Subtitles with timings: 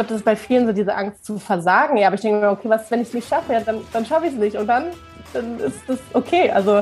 [0.00, 1.96] glaube, das ist bei vielen so diese Angst zu versagen.
[1.96, 3.52] Ja, aber ich denke mir, okay, was, wenn ich es nicht schaffe?
[3.52, 4.56] Ja, dann, dann schaffe ich es nicht.
[4.56, 4.86] Und dann,
[5.32, 6.50] dann ist das okay.
[6.50, 6.78] Also,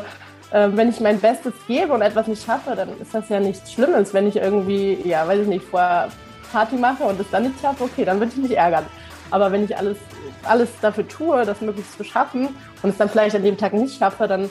[0.51, 3.73] äh, wenn ich mein Bestes gebe und etwas nicht schaffe, dann ist das ja nichts
[3.73, 4.15] Schlimmes.
[4.15, 6.09] Wenn ich irgendwie, ja, weiß ich nicht, vorher
[6.53, 8.87] Party mache und es dann nicht schaffe, okay, dann würde ich mich ärgern.
[9.31, 9.99] Aber wenn ich alles,
[10.45, 12.49] alles dafür tue, das möglichst zu schaffen
[12.83, 14.49] und es dann vielleicht an dem Tag nicht schaffe, dann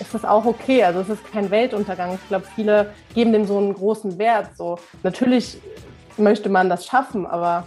[0.00, 0.84] ist das auch okay.
[0.84, 2.14] Also es ist kein Weltuntergang.
[2.14, 4.50] Ich glaube, viele geben dem so einen großen Wert.
[4.56, 5.58] So natürlich
[6.18, 7.66] möchte man das schaffen, aber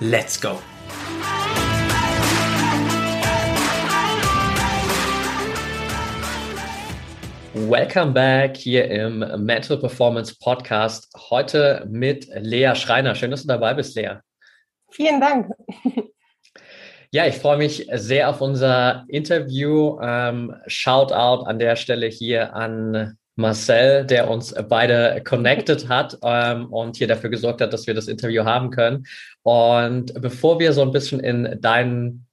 [0.00, 0.58] Let's go!
[7.54, 11.08] Welcome back hier im Mental Performance Podcast.
[11.30, 13.14] Heute mit Lea Schreiner.
[13.14, 14.16] Schön, dass du dabei bist, Lea.
[14.90, 15.52] Vielen Dank.
[17.12, 20.00] Ja, ich freue mich sehr auf unser Interview.
[20.02, 26.96] Ähm, Shoutout an der Stelle hier an Marcel, der uns beide connected hat ähm, und
[26.96, 29.06] hier dafür gesorgt hat, dass wir das Interview haben können.
[29.42, 32.26] Und bevor wir so ein bisschen in deinen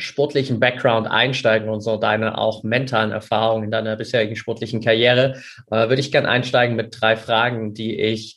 [0.00, 5.88] sportlichen Background einsteigen und so deine auch mentalen Erfahrungen in deiner bisherigen sportlichen Karriere, äh,
[5.88, 8.36] würde ich gerne einsteigen mit drei Fragen, die ich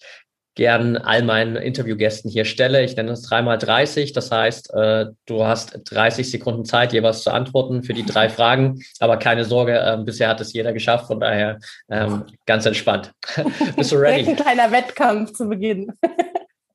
[0.56, 2.84] gern all meinen Interviewgästen hier stelle.
[2.84, 4.14] Ich nenne es dreimal 30.
[4.14, 8.82] Das heißt, äh, du hast 30 Sekunden Zeit, jeweils zu antworten für die drei Fragen.
[9.00, 11.08] Aber keine Sorge, äh, bisher hat es jeder geschafft.
[11.08, 13.12] Von daher ähm, ganz entspannt.
[13.76, 14.30] Bist du ready?
[14.30, 15.92] Ein kleiner Wettkampf zu Beginn.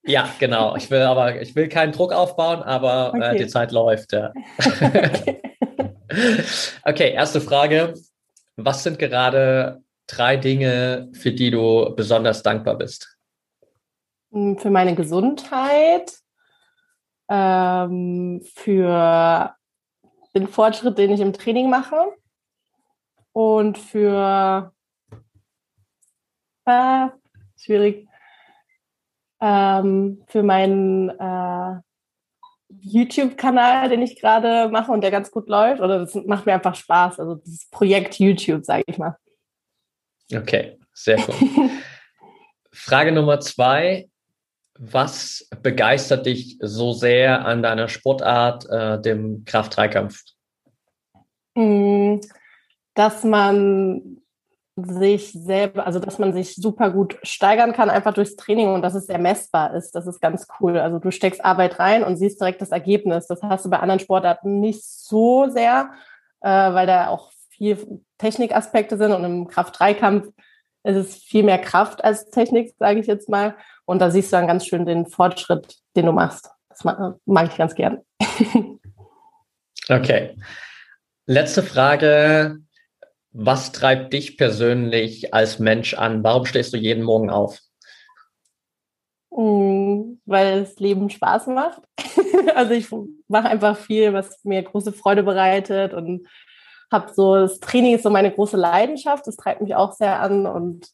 [0.08, 0.74] Ja, genau.
[0.74, 3.36] Ich will aber, ich will keinen Druck aufbauen, aber äh, okay.
[3.36, 4.14] äh, die Zeit läuft.
[4.14, 4.32] Ja.
[4.80, 5.42] okay.
[6.82, 7.92] okay, erste Frage.
[8.56, 13.17] Was sind gerade drei Dinge, für die du besonders dankbar bist?
[14.32, 16.12] Hm, für meine Gesundheit,
[17.28, 19.54] ähm, für
[20.34, 22.14] den Fortschritt, den ich im Training mache
[23.32, 24.72] und für
[26.66, 27.08] äh,
[27.56, 28.06] schwierig
[29.40, 31.80] ähm, für meinen äh,
[32.68, 35.80] YouTube-Kanal, den ich gerade mache und der ganz gut läuft.
[35.80, 37.18] Oder das macht mir einfach Spaß.
[37.20, 39.16] Also das Projekt YouTube, sage ich mal.
[40.34, 41.70] Okay, sehr cool.
[42.72, 44.08] Frage Nummer zwei.
[44.78, 50.22] Was begeistert dich so sehr an deiner Sportart, äh, dem Kraft-3-Kampf?
[51.56, 52.20] Hm,
[52.94, 54.18] dass man
[54.76, 58.94] sich selber, also dass man sich super gut steigern kann, einfach durchs Training und dass
[58.94, 59.94] es sehr messbar ist.
[59.94, 60.78] Das ist ganz cool.
[60.78, 63.26] Also du steckst Arbeit rein und siehst direkt das Ergebnis.
[63.26, 65.90] Das hast du bei anderen Sportarten nicht so sehr,
[66.40, 70.28] äh, weil da auch viel Technikaspekte sind und im Kraft-3-Kampf
[70.84, 73.56] ist es viel mehr Kraft als Technik, sage ich jetzt mal.
[73.88, 76.50] Und da siehst du dann ganz schön den Fortschritt, den du machst.
[76.68, 78.02] Das mag, mag ich ganz gern.
[79.88, 80.36] okay.
[81.26, 82.58] Letzte Frage
[83.32, 86.24] was treibt dich persönlich als Mensch an?
[86.24, 87.60] Warum stehst du jeden Morgen auf?
[89.30, 91.82] Mm, weil das Leben Spaß macht.
[92.54, 92.88] also ich
[93.28, 96.26] mache einfach viel, was mir große Freude bereitet und
[96.90, 100.46] habe so, das Training ist so meine große Leidenschaft, das treibt mich auch sehr an
[100.46, 100.88] und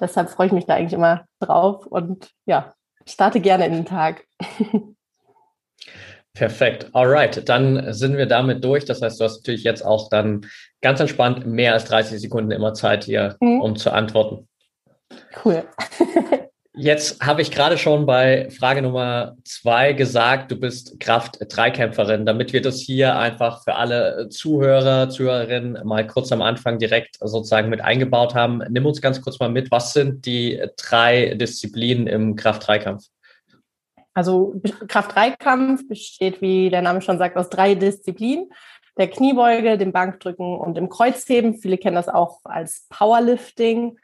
[0.00, 2.74] deshalb freue ich mich da eigentlich immer drauf und ja,
[3.06, 4.24] starte gerne in den Tag.
[6.34, 6.90] Perfekt.
[6.92, 8.84] Alright, dann sind wir damit durch.
[8.84, 10.46] Das heißt, du hast natürlich jetzt auch dann
[10.80, 13.60] ganz entspannt mehr als 30 Sekunden immer Zeit hier, mhm.
[13.60, 14.48] um zu antworten.
[15.44, 15.64] Cool.
[16.80, 22.24] Jetzt habe ich gerade schon bei Frage Nummer zwei gesagt, du bist Kraft-Dreikämpferin.
[22.24, 27.68] Damit wir das hier einfach für alle Zuhörer, Zuhörerinnen mal kurz am Anfang direkt sozusagen
[27.68, 29.72] mit eingebaut haben, nimm uns ganz kurz mal mit.
[29.72, 33.06] Was sind die drei Disziplinen im Kraft-Dreikampf?
[34.14, 34.54] Also
[34.86, 38.50] Kraft-3-Kampf besteht, wie der Name schon sagt, aus drei Disziplinen.
[38.96, 41.58] Der Kniebeuge, dem Bankdrücken und dem Kreuzheben.
[41.58, 43.98] Viele kennen das auch als Powerlifting.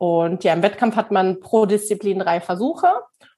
[0.00, 2.88] Und ja, im Wettkampf hat man pro Disziplin drei Versuche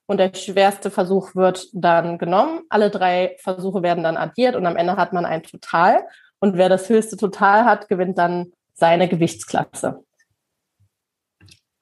[0.05, 2.61] und der schwerste Versuch wird dann genommen.
[2.69, 6.05] Alle drei Versuche werden dann addiert und am Ende hat man ein Total.
[6.39, 10.05] Und wer das höchste Total hat, gewinnt dann seine Gewichtsklasse.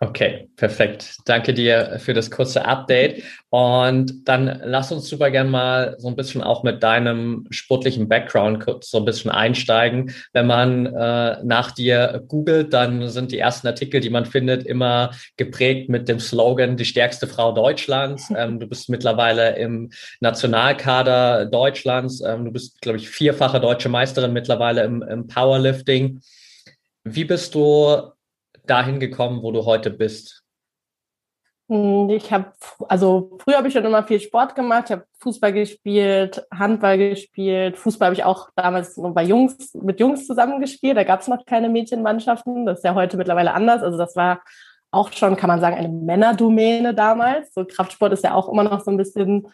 [0.03, 1.17] Okay, perfekt.
[1.25, 3.21] Danke dir für das kurze Update.
[3.51, 8.65] Und dann lass uns super gern mal so ein bisschen auch mit deinem sportlichen Background
[8.83, 10.11] so ein bisschen einsteigen.
[10.33, 15.11] Wenn man äh, nach dir googelt, dann sind die ersten Artikel, die man findet, immer
[15.37, 18.29] geprägt mit dem Slogan die stärkste Frau Deutschlands.
[18.41, 22.21] Ähm, du bist mittlerweile im Nationalkader Deutschlands.
[22.21, 26.21] Ähm, du bist, glaube ich, vierfache deutsche Meisterin mittlerweile im, im Powerlifting.
[27.03, 28.13] Wie bist du
[28.71, 30.43] dahin gekommen, wo du heute bist?
[31.69, 32.51] Hm, ich habe,
[32.87, 34.85] also früher habe ich schon immer viel Sport gemacht.
[34.85, 37.77] Ich habe Fußball gespielt, Handball gespielt.
[37.77, 40.97] Fußball habe ich auch damals nur bei Jungs, mit Jungs zusammengespielt.
[40.97, 42.65] Da gab es noch keine Mädchenmannschaften.
[42.65, 43.83] Das ist ja heute mittlerweile anders.
[43.83, 44.41] Also das war
[44.91, 47.53] auch schon, kann man sagen, eine Männerdomäne damals.
[47.53, 49.47] So Kraftsport ist ja auch immer noch so ein bisschen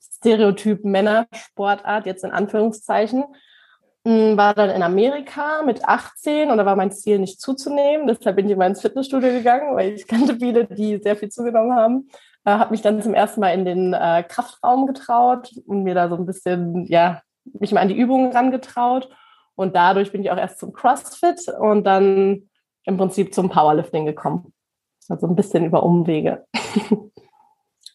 [0.00, 3.24] Stereotyp Männersportart, jetzt in Anführungszeichen.
[4.06, 8.06] Hm, war dann in Amerika mit 18 und da war mein Ziel nicht zuzunehmen.
[8.06, 11.74] Deshalb bin ich immer ins Fitnessstudio gegangen, weil ich kannte viele, die sehr viel zugenommen
[11.74, 12.08] haben.
[12.44, 16.08] Äh, habe mich dann zum ersten Mal in den äh, Kraftraum getraut und mir da
[16.08, 17.20] so ein bisschen, ja,
[17.58, 19.08] mich mal an die Übungen rangetraut.
[19.56, 22.48] Und dadurch bin ich auch erst zum CrossFit und dann
[22.84, 24.52] im Prinzip zum Powerlifting gekommen.
[25.08, 26.46] Also ein bisschen über Umwege.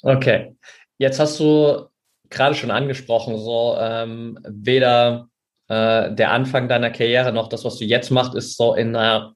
[0.03, 0.57] okay.
[0.97, 1.87] Jetzt hast du
[2.29, 5.29] gerade schon angesprochen, so ähm, weder
[5.71, 9.35] äh, der Anfang deiner Karriere noch das, was du jetzt machst, ist so in einer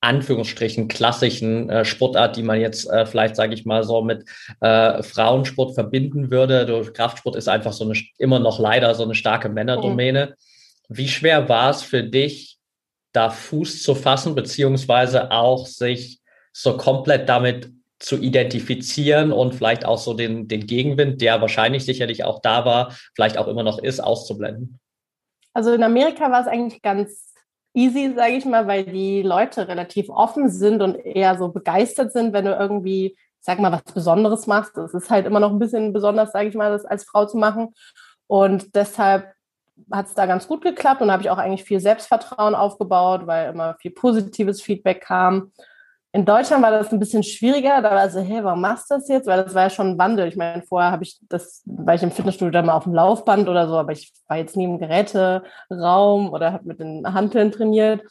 [0.00, 4.24] Anführungsstrichen klassischen äh, Sportart, die man jetzt äh, vielleicht, sage ich mal, so mit
[4.60, 6.64] äh, Frauensport verbinden würde.
[6.64, 10.26] Du, Kraftsport ist einfach so eine, immer noch leider so eine starke Männerdomäne.
[10.26, 10.96] Mhm.
[10.96, 12.56] Wie schwer war es für dich,
[13.12, 16.20] da Fuß zu fassen, beziehungsweise auch sich
[16.52, 22.24] so komplett damit zu identifizieren und vielleicht auch so den, den Gegenwind, der wahrscheinlich sicherlich
[22.24, 24.80] auch da war, vielleicht auch immer noch ist, auszublenden?
[25.54, 27.32] Also in Amerika war es eigentlich ganz
[27.72, 32.32] easy, sage ich mal, weil die Leute relativ offen sind und eher so begeistert sind,
[32.32, 34.76] wenn du irgendwie, sag mal, was Besonderes machst.
[34.76, 37.36] Es ist halt immer noch ein bisschen besonders, sage ich mal, das als Frau zu
[37.36, 37.74] machen.
[38.26, 39.32] Und deshalb
[39.90, 43.50] hat es da ganz gut geklappt und habe ich auch eigentlich viel Selbstvertrauen aufgebaut, weil
[43.50, 45.52] immer viel positives Feedback kam.
[46.14, 47.82] In Deutschland war das ein bisschen schwieriger.
[47.82, 49.26] Da war so, hey, warum machst du das jetzt?
[49.26, 50.28] Weil das war ja schon ein Wandel.
[50.28, 53.48] Ich meine, vorher habe ich das, war ich im Fitnessstudio dann mal auf dem Laufband
[53.48, 58.02] oder so, aber ich war jetzt nie im Geräteraum oder habe mit den Hanteln trainiert.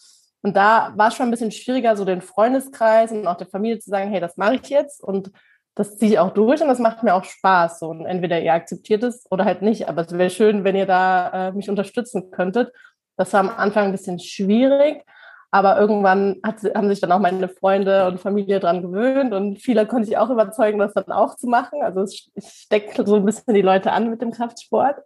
[0.42, 3.80] Und da war es schon ein bisschen schwieriger, so den Freundeskreis und auch der Familie
[3.80, 5.32] zu sagen, hey, das mache ich jetzt und
[5.74, 7.84] das ziehe ich auch durch und das macht mir auch Spaß.
[7.84, 9.88] Und entweder ihr akzeptiert es oder halt nicht.
[9.88, 12.74] Aber es wäre schön, wenn ihr da äh, mich unterstützen könntet.
[13.16, 15.06] Das war am Anfang ein bisschen schwierig.
[15.54, 19.86] Aber irgendwann hat, haben sich dann auch meine Freunde und Familie dran gewöhnt und viele
[19.86, 21.84] konnte ich auch überzeugen, das dann auch zu machen.
[21.84, 24.98] Also ich stecke so ein bisschen die Leute an mit dem Kraftsport.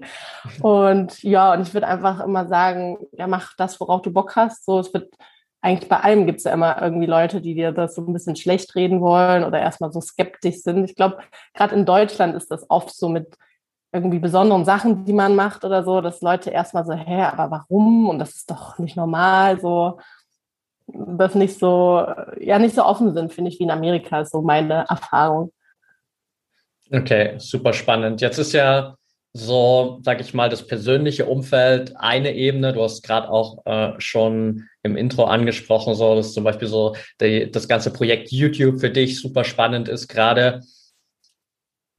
[0.60, 4.64] und ja, und ich würde einfach immer sagen, ja, mach das, worauf du Bock hast.
[4.64, 5.14] So, es wird
[5.60, 8.34] eigentlich bei allem gibt es ja immer irgendwie Leute, die dir das so ein bisschen
[8.34, 10.82] schlecht reden wollen oder erstmal so skeptisch sind.
[10.84, 11.18] Ich glaube,
[11.54, 13.36] gerade in Deutschland ist das oft so mit
[13.92, 18.08] irgendwie besonderen Sachen, die man macht oder so, dass Leute erstmal so, hä, aber warum?
[18.08, 20.00] Und das ist doch nicht normal, so,
[20.86, 22.06] das nicht so,
[22.40, 25.52] ja, nicht so offen sind, finde ich, wie in Amerika, ist so meine Erfahrung.
[26.90, 28.20] Okay, super spannend.
[28.20, 28.96] Jetzt ist ja
[29.34, 32.72] so, sag ich mal, das persönliche Umfeld eine Ebene.
[32.72, 37.50] Du hast gerade auch äh, schon im Intro angesprochen, so dass zum Beispiel so die,
[37.50, 40.60] das ganze Projekt YouTube für dich super spannend ist gerade.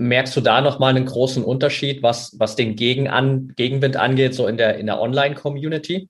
[0.04, 4.48] Merkst du da nochmal einen großen Unterschied, was, was den Gegen an, Gegenwind angeht, so
[4.48, 6.10] in der, in der Online-Community?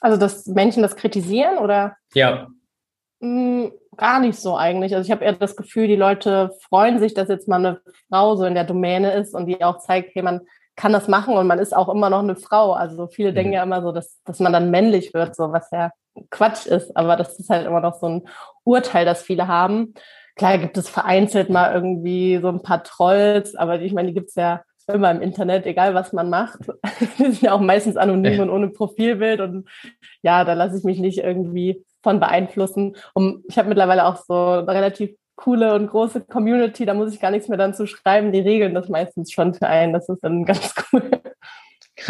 [0.00, 1.96] Also, dass Menschen das kritisieren oder?
[2.14, 2.48] Ja.
[3.20, 4.94] Hm, gar nicht so eigentlich.
[4.94, 8.36] Also ich habe eher das Gefühl, die Leute freuen sich, dass jetzt mal eine Frau
[8.36, 10.40] so in der Domäne ist und die auch zeigt, hey, man
[10.76, 12.72] kann das machen und man ist auch immer noch eine Frau.
[12.72, 13.34] Also viele mhm.
[13.36, 15.90] denken ja immer so, dass, dass man dann männlich wird, so was ja
[16.30, 18.28] Quatsch ist, aber das ist halt immer noch so ein
[18.64, 19.94] Urteil, das viele haben.
[20.36, 24.30] Klar gibt es vereinzelt mal irgendwie so ein paar Trolls, aber ich meine, die gibt
[24.30, 24.62] es ja
[24.92, 26.60] immer im Internet, egal was man macht.
[27.00, 28.42] Die sind ja auch meistens anonym ja.
[28.42, 29.40] und ohne Profilbild.
[29.40, 29.68] Und
[30.22, 32.96] ja, da lasse ich mich nicht irgendwie von beeinflussen.
[33.14, 37.20] Und ich habe mittlerweile auch so eine relativ coole und große Community, da muss ich
[37.20, 38.32] gar nichts mehr dann zu schreiben.
[38.32, 39.92] Die regeln das meistens schon für einen.
[39.92, 41.10] Das ist dann ganz cool.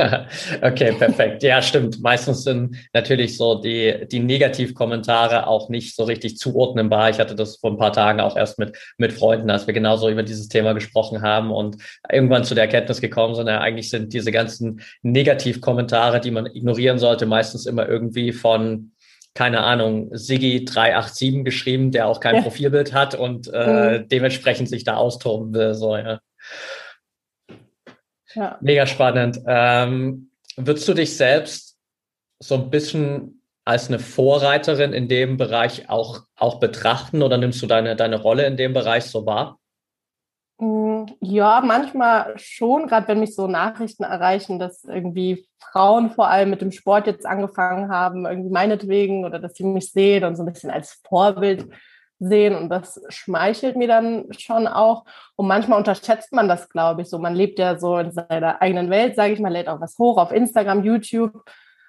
[0.63, 1.43] okay, perfekt.
[1.43, 2.01] Ja, stimmt.
[2.01, 7.11] Meistens sind natürlich so die, die Negativkommentare auch nicht so richtig zuordnenbar.
[7.11, 10.09] Ich hatte das vor ein paar Tagen auch erst mit, mit Freunden, als wir genauso
[10.09, 11.77] über dieses Thema gesprochen haben und
[12.11, 16.99] irgendwann zu der Erkenntnis gekommen sind, ja, eigentlich sind diese ganzen Negativkommentare, die man ignorieren
[16.99, 18.91] sollte, meistens immer irgendwie von
[19.35, 22.43] keine Ahnung, Siggi 387 geschrieben, der auch kein ja.
[22.43, 24.09] Profilbild hat und äh, mhm.
[24.09, 25.75] dementsprechend sich da austoben will.
[25.75, 26.21] So, ja.
[28.35, 28.59] Ja.
[28.61, 29.41] Mega spannend.
[29.47, 31.79] Ähm, würdest du dich selbst
[32.39, 37.67] so ein bisschen als eine Vorreiterin in dem Bereich auch, auch betrachten oder nimmst du
[37.67, 39.59] deine, deine Rolle in dem Bereich so wahr?
[40.59, 46.51] Mm, ja, manchmal schon, gerade wenn mich so Nachrichten erreichen, dass irgendwie Frauen vor allem
[46.51, 50.43] mit dem Sport jetzt angefangen haben, irgendwie meinetwegen oder dass sie mich sehen und so
[50.43, 51.67] ein bisschen als Vorbild
[52.19, 55.05] sehen und das schmeichelt mir dann schon auch.
[55.37, 57.19] Und manchmal unterschätzt man das, glaube ich, so.
[57.19, 60.19] Man lebt ja so in seiner eigenen Welt, sage ich mal, lädt auch was hoch
[60.19, 61.33] auf Instagram, YouTube.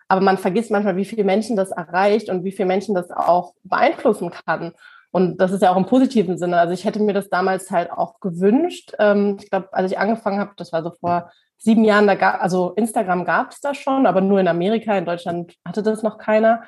[0.07, 3.53] Aber man vergisst manchmal, wie viele Menschen das erreicht und wie viele Menschen das auch
[3.63, 4.73] beeinflussen kann.
[5.11, 6.59] Und das ist ja auch im positiven Sinne.
[6.59, 8.93] Also ich hätte mir das damals halt auch gewünscht.
[8.99, 12.41] Ähm, ich glaube, als ich angefangen habe, das war so vor sieben Jahren, da gab,
[12.43, 14.97] also Instagram gab es da schon, aber nur in Amerika.
[14.97, 16.63] In Deutschland hatte das noch keiner.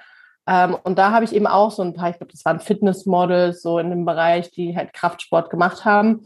[0.48, 3.62] Ähm, und da habe ich eben auch so ein paar, ich glaube, das waren Fitnessmodels
[3.62, 6.26] so in dem Bereich, die halt Kraftsport gemacht haben,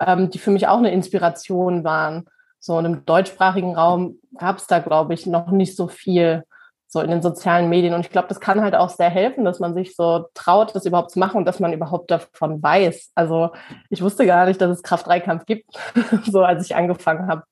[0.00, 2.26] ähm, die für mich auch eine Inspiration waren.
[2.58, 6.44] So in einem deutschsprachigen Raum gab es da, glaube ich, noch nicht so viel
[6.92, 7.94] so in den sozialen Medien.
[7.94, 10.84] Und ich glaube, das kann halt auch sehr helfen, dass man sich so traut, das
[10.84, 13.12] überhaupt zu machen und dass man überhaupt davon weiß.
[13.14, 13.50] Also
[13.88, 15.70] ich wusste gar nicht, dass es Kraft-3-Kampf gibt,
[16.30, 17.44] so als ich angefangen habe.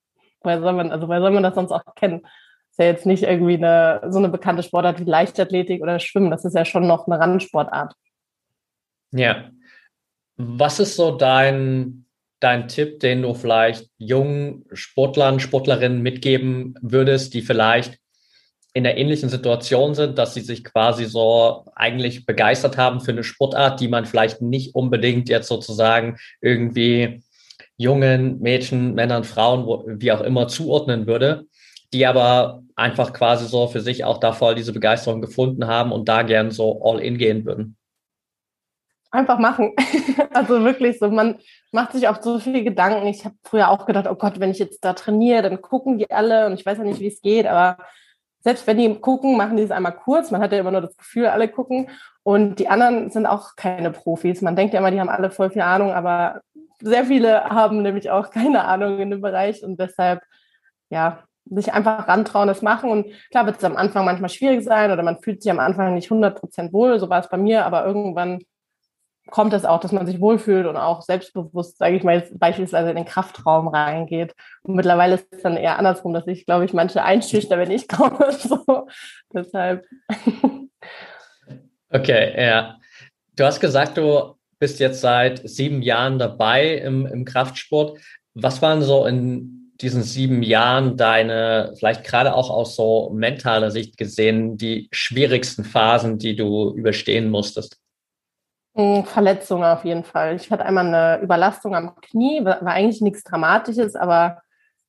[0.42, 2.26] Woher soll man, also woher soll man das sonst auch kennen?
[2.70, 6.30] Ist ja jetzt nicht irgendwie eine, so eine bekannte Sportart wie Leichtathletik oder Schwimmen.
[6.30, 7.94] Das ist ja schon noch eine Randsportart.
[9.12, 9.50] Ja.
[10.36, 12.06] Was ist so dein,
[12.38, 17.98] dein Tipp, den du vielleicht jungen Sportlern, Sportlerinnen mitgeben würdest, die vielleicht
[18.72, 23.24] in der ähnlichen Situation sind, dass sie sich quasi so eigentlich begeistert haben für eine
[23.24, 27.22] Sportart, die man vielleicht nicht unbedingt jetzt sozusagen irgendwie
[27.76, 31.46] jungen Mädchen, Männern, Frauen, wie auch immer zuordnen würde,
[31.92, 36.08] die aber einfach quasi so für sich auch da voll diese Begeisterung gefunden haben und
[36.08, 37.76] da gern so all in gehen würden.
[39.10, 39.74] Einfach machen.
[40.34, 41.38] also wirklich so, man
[41.72, 43.08] macht sich oft so viele Gedanken.
[43.08, 46.10] Ich habe früher auch gedacht, oh Gott, wenn ich jetzt da trainiere, dann gucken die
[46.10, 47.78] alle und ich weiß ja nicht, wie es geht, aber
[48.42, 50.30] selbst wenn die gucken, machen die es einmal kurz.
[50.30, 51.90] Man hat ja immer nur das Gefühl, alle gucken.
[52.22, 54.40] Und die anderen sind auch keine Profis.
[54.40, 56.40] Man denkt ja immer, die haben alle voll viel Ahnung, aber
[56.80, 60.22] sehr viele haben nämlich auch keine Ahnung in dem Bereich und deshalb,
[60.88, 62.90] ja, sich einfach rantrauen, das machen.
[62.90, 65.94] Und klar wird es am Anfang manchmal schwierig sein oder man fühlt sich am Anfang
[65.94, 66.98] nicht 100 Prozent wohl.
[66.98, 68.40] So war es bei mir, aber irgendwann
[69.30, 72.90] kommt es auch, dass man sich wohlfühlt und auch selbstbewusst, sage ich mal, jetzt beispielsweise
[72.90, 74.34] in den Kraftraum reingeht.
[74.62, 77.88] Und mittlerweile ist es dann eher andersrum, dass ich, glaube ich, manche einschüchter, wenn ich
[77.88, 78.32] komme.
[78.32, 78.86] So.
[79.32, 79.86] Deshalb.
[81.92, 82.78] Okay, ja.
[83.34, 87.98] Du hast gesagt, du bist jetzt seit sieben Jahren dabei im, im Kraftsport.
[88.34, 93.96] Was waren so in diesen sieben Jahren deine, vielleicht gerade auch aus so mentaler Sicht
[93.96, 97.78] gesehen, die schwierigsten Phasen, die du überstehen musstest?
[98.74, 100.36] Hm, Verletzungen auf jeden Fall.
[100.36, 104.42] Ich hatte einmal eine Überlastung am Knie, war eigentlich nichts Dramatisches, aber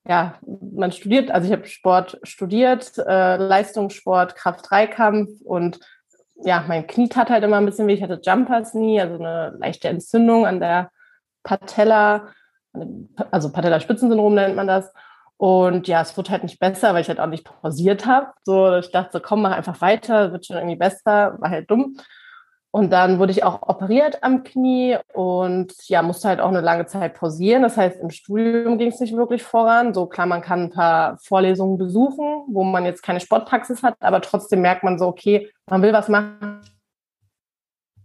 [0.08, 0.36] ja,
[0.74, 5.80] man studiert, also ich habe Sport studiert, äh, Leistungssport, Kraft-3-Kampf und
[6.44, 7.94] ja, mein Knie tat halt immer ein bisschen weh.
[7.94, 10.92] Ich hatte Jumpers nie, also eine leichte Entzündung an der
[11.44, 12.30] Patella,
[13.32, 14.92] also Patella-Spitzensyndrom nennt man das.
[15.38, 18.28] Und ja, es wurde halt nicht besser, weil ich halt auch nicht pausiert habe.
[18.44, 21.98] So, ich dachte so, komm, mach einfach weiter, wird schon irgendwie besser, war halt dumm.
[22.74, 26.86] Und dann wurde ich auch operiert am Knie und ja, musste halt auch eine lange
[26.86, 27.64] Zeit pausieren.
[27.64, 29.94] Das heißt, im Studium ging es nicht wirklich voran.
[29.94, 34.22] So klar, man kann ein paar Vorlesungen besuchen, wo man jetzt keine Sportpraxis hat, aber
[34.22, 36.62] trotzdem merkt man so, okay, man will was machen,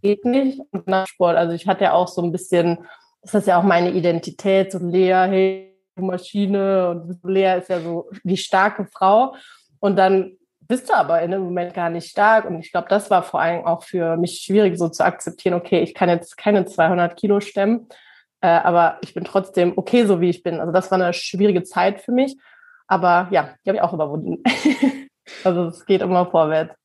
[0.01, 0.59] geht nicht.
[0.71, 2.79] Und nach Sport, also ich hatte ja auch so ein bisschen,
[3.27, 8.09] das ist ja auch meine Identität, so Lea, hey, Maschine und Lea ist ja so
[8.23, 9.35] die starke Frau.
[9.79, 12.45] Und dann bist du aber in dem Moment gar nicht stark.
[12.45, 15.81] Und ich glaube, das war vor allem auch für mich schwierig, so zu akzeptieren, okay,
[15.81, 17.87] ich kann jetzt keine 200 Kilo stemmen,
[18.41, 20.59] äh, aber ich bin trotzdem okay, so wie ich bin.
[20.59, 22.37] Also das war eine schwierige Zeit für mich.
[22.87, 24.43] Aber ja, die habe ich auch überwunden.
[25.43, 26.75] also es geht immer vorwärts.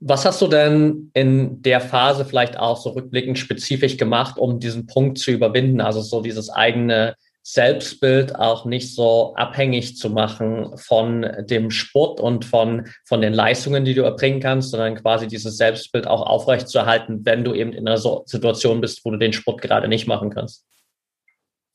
[0.00, 4.86] Was hast du denn in der Phase vielleicht auch so rückblickend spezifisch gemacht, um diesen
[4.86, 5.80] Punkt zu überwinden?
[5.80, 12.44] Also so dieses eigene Selbstbild auch nicht so abhängig zu machen von dem Sport und
[12.44, 17.44] von, von den Leistungen, die du erbringen kannst, sondern quasi dieses Selbstbild auch aufrechtzuerhalten, wenn
[17.44, 20.66] du eben in einer Situation bist, wo du den Sport gerade nicht machen kannst.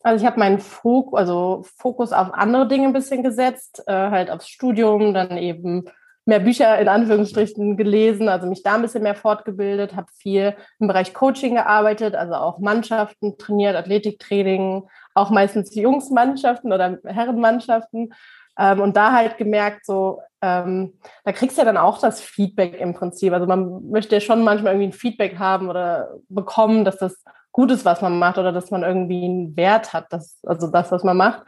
[0.03, 4.29] Also ich habe meinen Fokus, also Fokus auf andere Dinge ein bisschen gesetzt, äh, halt
[4.29, 5.85] aufs Studium, dann eben
[6.25, 10.87] mehr Bücher in Anführungsstrichen gelesen, also mich da ein bisschen mehr fortgebildet, habe viel im
[10.87, 18.13] Bereich Coaching gearbeitet, also auch Mannschaften trainiert, Athletiktraining, auch meistens Jungsmannschaften oder Herrenmannschaften.
[18.57, 20.93] Ähm, und da halt gemerkt, so, ähm,
[21.25, 23.33] da kriegst du ja dann auch das Feedback im Prinzip.
[23.33, 27.71] Also man möchte ja schon manchmal irgendwie ein Feedback haben oder bekommen, dass das gut
[27.71, 31.03] ist, was man macht oder dass man irgendwie einen Wert hat, das, also das, was
[31.03, 31.43] man macht.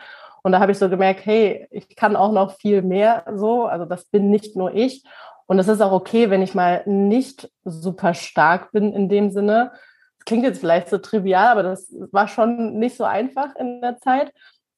[0.45, 3.85] Und da habe ich so gemerkt, hey, ich kann auch noch viel mehr so, also
[3.85, 5.03] das bin nicht nur ich.
[5.47, 9.71] Und es ist auch okay, wenn ich mal nicht super stark bin in dem Sinne.
[10.19, 13.97] Das klingt jetzt vielleicht so trivial, aber das war schon nicht so einfach in der
[13.97, 14.31] Zeit.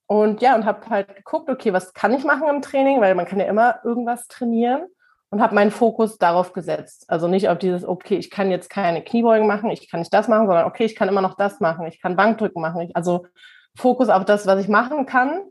[0.06, 3.26] Und ja, und habe halt geguckt, okay, was kann ich machen im Training, weil man
[3.26, 4.84] kann ja immer irgendwas trainieren
[5.32, 7.04] und habe meinen Fokus darauf gesetzt.
[7.10, 10.30] Also nicht auf dieses, okay, ich kann jetzt keine Kniebeugen machen, ich kann nicht das
[10.30, 12.80] machen, sondern okay, ich kann immer noch das machen, ich kann Bankdrücken machen.
[12.80, 13.26] Ich, also
[13.76, 15.42] Fokus auf das, was ich machen kann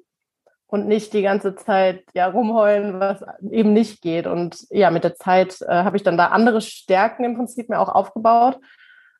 [0.68, 4.26] und nicht die ganze Zeit ja rumheulen, was eben nicht geht.
[4.26, 7.78] Und ja, mit der Zeit äh, habe ich dann da andere Stärken im Prinzip mir
[7.78, 8.58] auch aufgebaut.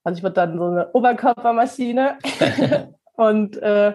[0.03, 2.19] Also ich wurde dann so eine Oberkörpermaschine
[3.17, 3.95] und äh,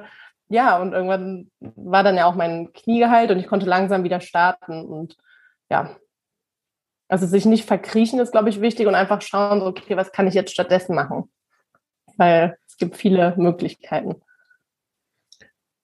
[0.50, 4.20] ja, und irgendwann war dann ja auch mein Knie geheilt und ich konnte langsam wieder
[4.20, 5.15] starten und
[5.70, 5.96] ja,
[7.08, 10.34] also sich nicht verkriechen ist, glaube ich, wichtig und einfach schauen, okay, was kann ich
[10.34, 11.31] jetzt stattdessen machen?
[12.17, 14.22] Weil es gibt viele Möglichkeiten.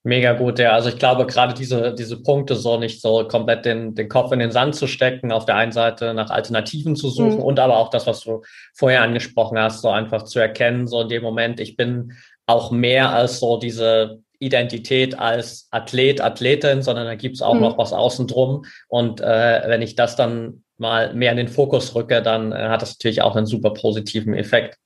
[0.08, 0.72] Mega gut, ja.
[0.72, 4.40] Also ich glaube, gerade diese, diese Punkte, so nicht so komplett den, den Kopf in
[4.40, 7.44] den Sand zu stecken, auf der einen Seite nach Alternativen zu suchen mhm.
[7.44, 8.42] und aber auch das, was du
[8.74, 12.14] vorher angesprochen hast, so einfach zu erkennen, so in dem Moment, ich bin
[12.46, 17.60] auch mehr als so diese Identität als Athlet, Athletin, sondern da gibt es auch mhm.
[17.60, 18.64] noch was außen drum.
[18.88, 22.82] Und äh, wenn ich das dann mal mehr in den Fokus rücke, dann äh, hat
[22.82, 24.78] das natürlich auch einen super positiven Effekt.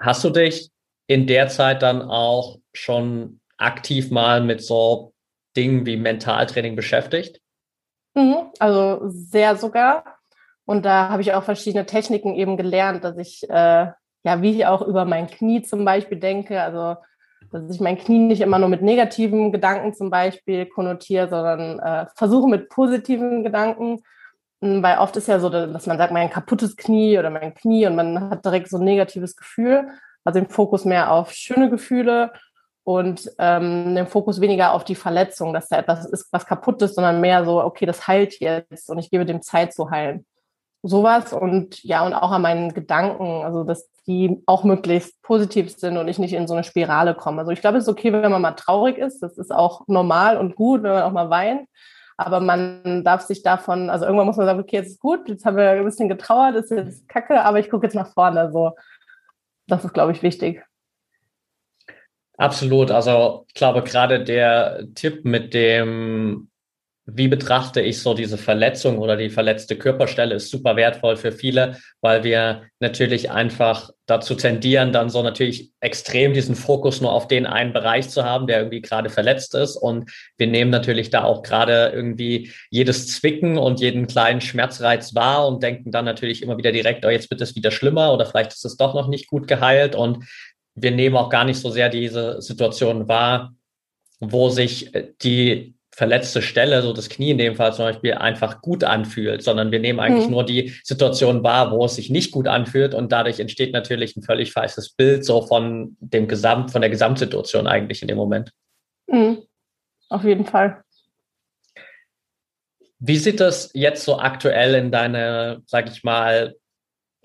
[0.00, 0.70] Hast du dich
[1.06, 5.12] in der Zeit dann auch schon aktiv mal mit so
[5.56, 7.40] Dingen wie Mentaltraining beschäftigt?
[8.14, 10.04] Mhm, also sehr sogar.
[10.64, 13.86] Und da habe ich auch verschiedene Techniken eben gelernt, dass ich, äh,
[14.22, 16.96] ja, wie ich auch über mein Knie zum Beispiel denke, also
[17.52, 22.06] dass ich mein Knie nicht immer nur mit negativen Gedanken zum Beispiel konnotiere, sondern äh,
[22.14, 24.02] versuche mit positiven Gedanken
[24.62, 27.86] hm, weil oft ist ja so, dass man sagt, mein kaputtes Knie oder mein Knie
[27.86, 29.88] und man hat direkt so ein negatives Gefühl.
[30.24, 32.32] Also den Fokus mehr auf schöne Gefühle
[32.84, 36.94] und ähm, den Fokus weniger auf die Verletzung, dass da etwas ist, was kaputt ist,
[36.94, 40.26] sondern mehr so, okay, das heilt jetzt und ich gebe dem Zeit zu heilen.
[40.82, 45.98] Sowas und ja, und auch an meinen Gedanken, also dass die auch möglichst positiv sind
[45.98, 47.40] und ich nicht in so eine Spirale komme.
[47.40, 49.20] Also ich glaube, es ist okay, wenn man mal traurig ist.
[49.22, 51.68] Das ist auch normal und gut, wenn man auch mal weint.
[52.16, 55.46] Aber man darf sich davon, also irgendwann muss man sagen, okay, jetzt ist gut, jetzt
[55.46, 58.50] haben wir ein bisschen getrauert, ist jetzt kacke, aber ich gucke jetzt nach vorne.
[58.52, 58.72] So,
[59.66, 60.62] das ist, glaube ich, wichtig.
[62.40, 62.90] Absolut.
[62.90, 66.50] Also ich glaube, gerade der Tipp mit dem
[67.16, 71.78] wie betrachte ich so diese Verletzung oder die verletzte Körperstelle ist super wertvoll für viele,
[72.00, 77.46] weil wir natürlich einfach dazu tendieren, dann so natürlich extrem diesen Fokus nur auf den
[77.46, 79.76] einen Bereich zu haben, der irgendwie gerade verletzt ist.
[79.76, 85.46] Und wir nehmen natürlich da auch gerade irgendwie jedes Zwicken und jeden kleinen Schmerzreiz wahr
[85.46, 88.52] und denken dann natürlich immer wieder direkt, oh, jetzt wird es wieder schlimmer oder vielleicht
[88.52, 89.94] ist es doch noch nicht gut geheilt.
[89.94, 90.24] Und
[90.74, 93.54] wir nehmen auch gar nicht so sehr diese Situation wahr,
[94.20, 98.84] wo sich die verletzte Stelle, so das Knie in dem Fall zum Beispiel, einfach gut
[98.84, 100.32] anfühlt, sondern wir nehmen eigentlich mhm.
[100.32, 104.22] nur die Situation wahr, wo es sich nicht gut anfühlt und dadurch entsteht natürlich ein
[104.22, 108.52] völlig falsches Bild so von dem Gesamt, von der Gesamtsituation eigentlich in dem Moment.
[109.08, 109.42] Mhm.
[110.08, 110.82] Auf jeden Fall.
[112.98, 116.54] Wie sieht das jetzt so aktuell in deine, sag ich mal,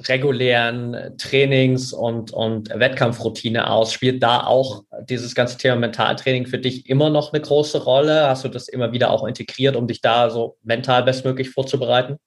[0.08, 3.94] regulären Trainings und, und Wettkampfroutine aus?
[3.94, 8.28] Spielt da auch dieses ganze Thema Mentaltraining für dich immer noch eine große Rolle?
[8.28, 12.18] Hast du das immer wieder auch integriert, um dich da so mental bestmöglich vorzubereiten?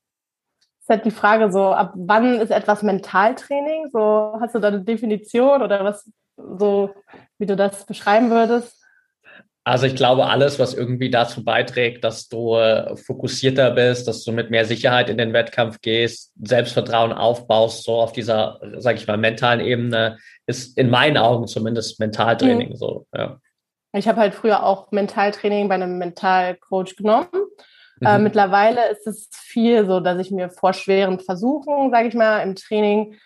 [0.61, 3.91] Das ist halt die Frage so, ab wann ist etwas Mentaltraining?
[3.93, 6.95] So, hast du da eine Definition oder was so,
[7.39, 8.78] wie du das beschreiben würdest?
[9.69, 14.33] Also ich glaube, alles, was irgendwie dazu beiträgt, dass du äh, fokussierter bist, dass du
[14.33, 19.19] mit mehr Sicherheit in den Wettkampf gehst, Selbstvertrauen aufbaust, so auf dieser, sag ich mal,
[19.19, 22.77] mentalen Ebene, ist in meinen Augen zumindest Mentaltraining mhm.
[22.77, 23.07] so.
[23.15, 23.41] Ja.
[23.93, 27.29] Ich habe halt früher auch Mentaltraining bei einem Mentalcoach genommen.
[28.01, 28.07] Äh, mhm.
[28.07, 32.39] Äh, mittlerweile ist es viel so, dass ich mir vor schweren Versuchen, sage ich mal,
[32.39, 33.17] im Training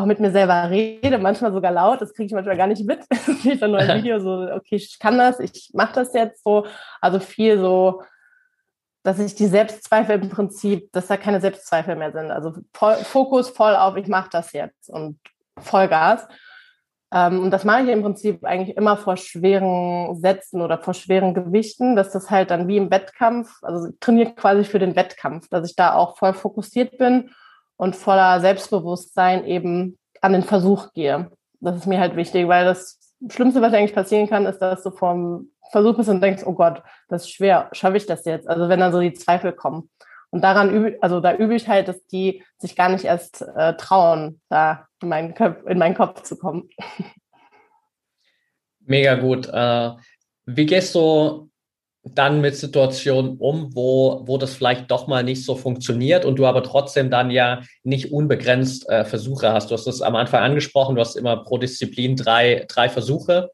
[0.00, 3.00] auch mit mir selber rede, manchmal sogar laut, das kriege ich manchmal gar nicht mit.
[3.10, 6.12] Das sehe ich dann nur ein Video, so, okay, ich kann das, ich mache das
[6.14, 6.66] jetzt so.
[7.00, 8.02] Also viel so,
[9.02, 12.30] dass ich die Selbstzweifel im Prinzip, dass da keine Selbstzweifel mehr sind.
[12.30, 15.18] Also voll, Fokus voll auf, ich mache das jetzt und
[15.58, 16.26] Vollgas.
[17.12, 21.34] Ähm, und das mache ich im Prinzip eigentlich immer vor schweren Sätzen oder vor schweren
[21.34, 25.68] Gewichten, dass das halt dann wie im Wettkampf, also trainiert quasi für den Wettkampf, dass
[25.68, 27.30] ich da auch voll fokussiert bin
[27.80, 31.30] und voller Selbstbewusstsein eben an den Versuch gehe.
[31.60, 32.98] Das ist mir halt wichtig, weil das
[33.30, 36.82] Schlimmste, was eigentlich passieren kann, ist, dass du vom Versuch bist und denkst, oh Gott,
[37.08, 38.46] das ist schwer, schaffe ich das jetzt?
[38.46, 39.88] Also wenn dann so die Zweifel kommen.
[40.28, 43.74] Und daran übe, also da übe ich halt, dass die sich gar nicht erst äh,
[43.76, 46.68] trauen, da in meinen, Köp in meinen Kopf zu kommen.
[48.80, 49.48] Mega gut.
[49.48, 49.92] Äh,
[50.44, 51.49] wie gehst du
[52.02, 56.46] dann mit Situationen um, wo, wo das vielleicht doch mal nicht so funktioniert und du
[56.46, 59.70] aber trotzdem dann ja nicht unbegrenzt äh, Versuche hast.
[59.70, 63.50] Du hast es am Anfang angesprochen, du hast immer pro Disziplin drei, drei Versuche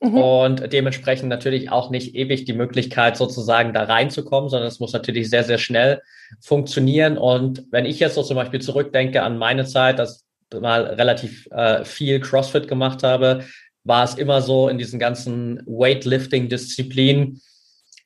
[0.00, 0.16] mhm.
[0.16, 5.28] und dementsprechend natürlich auch nicht ewig die Möglichkeit sozusagen da reinzukommen, sondern es muss natürlich
[5.28, 6.00] sehr, sehr schnell
[6.40, 7.18] funktionieren.
[7.18, 10.24] Und wenn ich jetzt so zum Beispiel zurückdenke an meine Zeit, dass
[10.58, 13.44] mal relativ äh, viel CrossFit gemacht habe,
[13.84, 17.40] war es immer so in diesen ganzen Weightlifting-Disziplinen,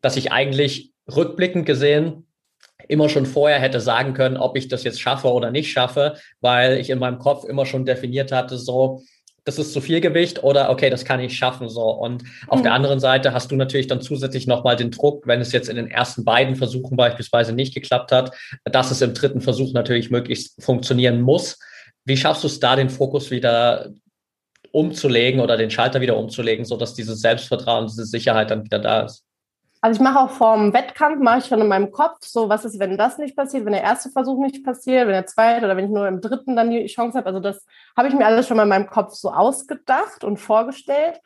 [0.05, 2.27] dass ich eigentlich rückblickend gesehen
[2.89, 6.79] immer schon vorher hätte sagen können, ob ich das jetzt schaffe oder nicht schaffe, weil
[6.79, 9.03] ich in meinem Kopf immer schon definiert hatte, so,
[9.45, 11.91] das ist zu viel Gewicht oder okay, das kann ich schaffen so.
[11.91, 12.65] Und auf mhm.
[12.65, 15.77] der anderen Seite hast du natürlich dann zusätzlich nochmal den Druck, wenn es jetzt in
[15.77, 18.33] den ersten beiden Versuchen beispielsweise nicht geklappt hat,
[18.65, 21.59] dass es im dritten Versuch natürlich möglichst funktionieren muss.
[22.05, 23.91] Wie schaffst du es da, den Fokus wieder
[24.73, 29.03] umzulegen oder den Schalter wieder umzulegen, so dass dieses Selbstvertrauen, diese Sicherheit dann wieder da
[29.03, 29.24] ist?
[29.85, 32.79] Also ich mache auch vorm Wettkampf, mache ich schon in meinem Kopf, so was ist,
[32.79, 35.85] wenn das nicht passiert, wenn der erste Versuch nicht passiert, wenn der zweite oder wenn
[35.85, 37.27] ich nur im dritten dann die Chance habe.
[37.27, 41.21] Also das habe ich mir alles schon mal in meinem Kopf so ausgedacht und vorgestellt,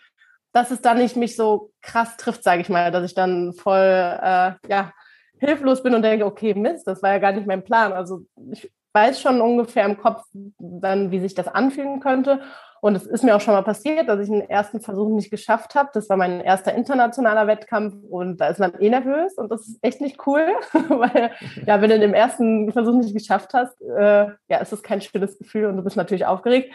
[0.51, 3.79] dass es dann nicht mich so krass trifft, sage ich mal, dass ich dann voll
[3.79, 4.93] äh, ja,
[5.39, 7.93] hilflos bin und denke, okay, Mist, das war ja gar nicht mein Plan.
[7.93, 10.25] Also ich weiß schon ungefähr im Kopf
[10.59, 12.41] dann, wie sich das anfühlen könnte.
[12.81, 15.75] Und es ist mir auch schon mal passiert, dass ich einen ersten Versuch nicht geschafft
[15.75, 15.91] habe.
[15.93, 19.79] Das war mein erster internationaler Wettkampf und da ist man eh nervös und das ist
[19.83, 20.47] echt nicht cool,
[20.89, 21.33] weil
[21.67, 25.39] ja, wenn du den ersten Versuch nicht geschafft hast, äh, ja, ist das kein schönes
[25.39, 26.73] Gefühl und du bist natürlich aufgeregt.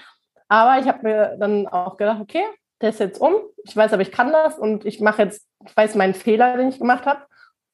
[0.49, 2.43] Aber ich habe mir dann auch gedacht, okay,
[2.81, 3.33] der ist jetzt um.
[3.63, 6.69] Ich weiß aber, ich kann das und ich mache jetzt, ich weiß meinen Fehler, den
[6.69, 7.21] ich gemacht habe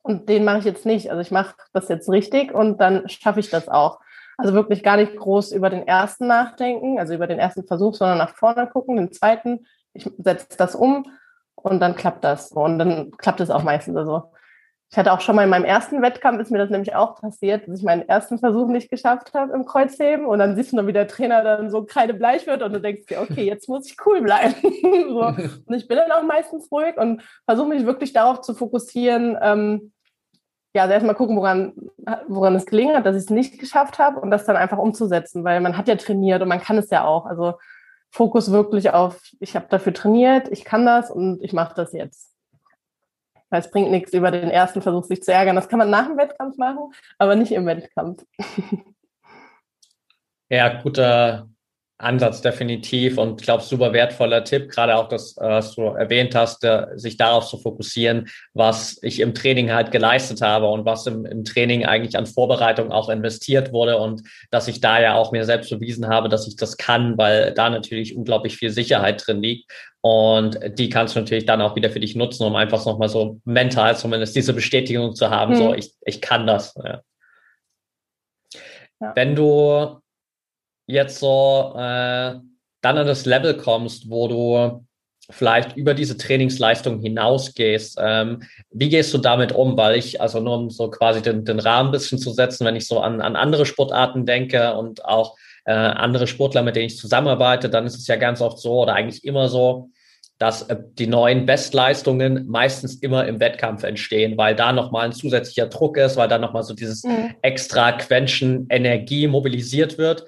[0.03, 1.09] und den mache ich jetzt nicht.
[1.09, 3.99] Also ich mache das jetzt richtig und dann schaffe ich das auch.
[4.39, 8.17] Also wirklich gar nicht groß über den ersten nachdenken, also über den ersten Versuch, sondern
[8.17, 9.65] nach vorne gucken, den zweiten.
[9.93, 11.11] Ich setze das um
[11.55, 12.53] und dann klappt das.
[12.53, 13.97] Und dann klappt es auch meistens.
[13.97, 14.31] Also
[14.91, 17.67] ich hatte auch schon mal in meinem ersten Wettkampf, ist mir das nämlich auch passiert,
[17.67, 20.25] dass ich meinen ersten Versuch nicht geschafft habe im Kreuzheben.
[20.25, 23.07] Und dann siehst du noch, wie der Trainer dann so kreidebleich wird und du denkst
[23.07, 24.55] dir, okay, jetzt muss ich cool bleiben.
[25.09, 25.25] so.
[25.65, 29.91] Und ich bin dann auch meistens ruhig und versuche mich wirklich darauf zu fokussieren, ähm,
[30.73, 31.73] ja, also erstmal gucken, woran,
[32.27, 35.43] woran es gelingen hat, dass ich es nicht geschafft habe und das dann einfach umzusetzen,
[35.43, 37.25] weil man hat ja trainiert und man kann es ja auch.
[37.25, 37.55] Also
[38.11, 42.35] Fokus wirklich auf, ich habe dafür trainiert, ich kann das und ich mache das jetzt.
[43.49, 45.55] Weil es bringt nichts, über den ersten Versuch sich zu ärgern.
[45.55, 48.23] Das kann man nach dem Wettkampf machen, aber nicht im Wettkampf.
[50.51, 51.47] Ja, guter,
[51.99, 56.33] Ansatz definitiv und ich glaube, super wertvoller Tipp, gerade auch das, äh, was du erwähnt
[56.33, 61.25] hast, sich darauf zu fokussieren, was ich im Training halt geleistet habe und was im,
[61.25, 65.43] im Training eigentlich an Vorbereitung auch investiert wurde und dass ich da ja auch mir
[65.43, 69.69] selbst bewiesen habe, dass ich das kann, weil da natürlich unglaublich viel Sicherheit drin liegt
[70.01, 73.41] und die kannst du natürlich dann auch wieder für dich nutzen, um einfach nochmal so
[73.43, 75.57] mental zumindest diese Bestätigung zu haben, mhm.
[75.57, 76.75] so ich, ich kann das.
[76.81, 77.01] Ja.
[79.01, 79.13] Ja.
[79.15, 79.99] Wenn du
[80.89, 82.35] jetzt so äh,
[82.81, 84.85] dann an das Level kommst, wo du
[85.29, 87.99] vielleicht über diese Trainingsleistung hinausgehst.
[88.01, 89.77] Ähm, wie gehst du damit um?
[89.77, 92.75] Weil ich, also nur um so quasi den, den Rahmen ein bisschen zu setzen, wenn
[92.75, 96.97] ich so an, an andere Sportarten denke und auch äh, andere Sportler, mit denen ich
[96.97, 99.89] zusammenarbeite, dann ist es ja ganz oft so oder eigentlich immer so,
[100.39, 105.67] dass äh, die neuen Bestleistungen meistens immer im Wettkampf entstehen, weil da nochmal ein zusätzlicher
[105.67, 107.35] Druck ist, weil da nochmal so dieses mhm.
[107.43, 110.25] extra Quäntchen Energie mobilisiert wird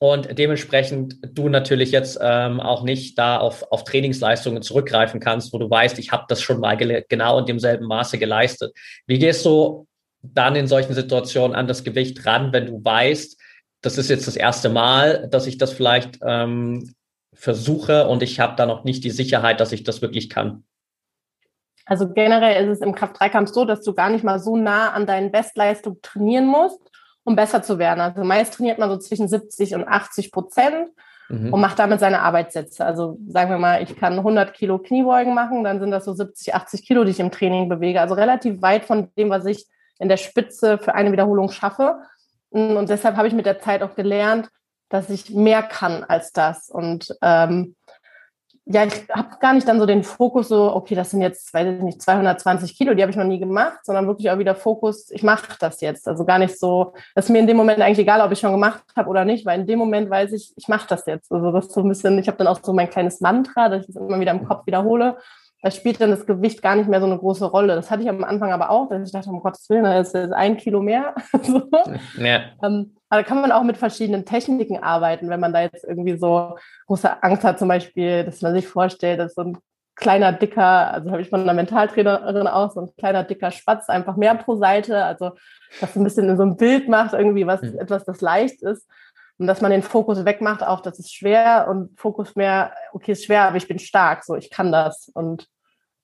[0.00, 5.58] und dementsprechend du natürlich jetzt ähm, auch nicht da auf, auf Trainingsleistungen zurückgreifen kannst, wo
[5.58, 8.72] du weißt, ich habe das schon mal genau in demselben Maße geleistet.
[9.06, 9.88] Wie gehst du
[10.22, 13.40] dann in solchen Situationen an das Gewicht ran, wenn du weißt,
[13.82, 16.94] das ist jetzt das erste Mal, dass ich das vielleicht ähm,
[17.32, 20.64] versuche und ich habe da noch nicht die Sicherheit, dass ich das wirklich kann?
[21.86, 25.06] Also generell ist es im Kraft-3-Kampf so, dass du gar nicht mal so nah an
[25.06, 26.80] deinen Bestleistungen trainieren musst,
[27.28, 28.00] um besser zu werden.
[28.00, 30.88] Also meist trainiert man so zwischen 70 und 80 Prozent
[31.28, 31.52] mhm.
[31.52, 32.86] und macht damit seine Arbeitssätze.
[32.86, 36.54] Also sagen wir mal, ich kann 100 Kilo Kniebeugen machen, dann sind das so 70,
[36.54, 38.00] 80 Kilo, die ich im Training bewege.
[38.00, 39.66] Also relativ weit von dem, was ich
[39.98, 41.98] in der Spitze für eine Wiederholung schaffe.
[42.48, 44.48] Und deshalb habe ich mit der Zeit auch gelernt,
[44.88, 46.70] dass ich mehr kann als das.
[46.70, 47.76] Und ähm,
[48.70, 51.74] ja, ich habe gar nicht dann so den Fokus so, okay, das sind jetzt, weiß
[51.74, 55.10] ich nicht, 220 Kilo, die habe ich noch nie gemacht, sondern wirklich auch wieder Fokus,
[55.10, 56.06] ich mache das jetzt.
[56.06, 58.52] Also gar nicht so, das ist mir in dem Moment eigentlich egal, ob ich schon
[58.52, 61.32] gemacht habe oder nicht, weil in dem Moment weiß ich, ich mache das jetzt.
[61.32, 63.80] Also das ist so ein bisschen, ich habe dann auch so mein kleines Mantra, dass
[63.80, 65.16] ich das immer wieder im Kopf wiederhole.
[65.62, 67.74] Da spielt dann das Gewicht gar nicht mehr so eine große Rolle.
[67.74, 70.14] Das hatte ich am Anfang aber auch, dass ich dachte, um Gottes Willen, da ist
[70.14, 71.14] ein Kilo mehr.
[71.42, 71.62] so.
[72.18, 72.42] ja.
[72.62, 76.16] ähm, aber da kann man auch mit verschiedenen Techniken arbeiten, wenn man da jetzt irgendwie
[76.16, 79.58] so große Angst hat, zum Beispiel, dass man sich vorstellt, dass so ein
[79.98, 84.16] kleiner, dicker, also habe ich von einer Mentaltrainerin auch, so ein kleiner, dicker Spatz, einfach
[84.16, 85.04] mehr pro Seite.
[85.04, 85.32] Also,
[85.80, 87.78] dass ein bisschen in so ein Bild macht, irgendwie was, mhm.
[87.78, 88.88] etwas, das leicht ist.
[89.38, 93.24] Und dass man den Fokus wegmacht auf, das ist schwer und Fokus mehr, okay, ist
[93.24, 95.08] schwer, aber ich bin stark, so, ich kann das.
[95.14, 95.46] Und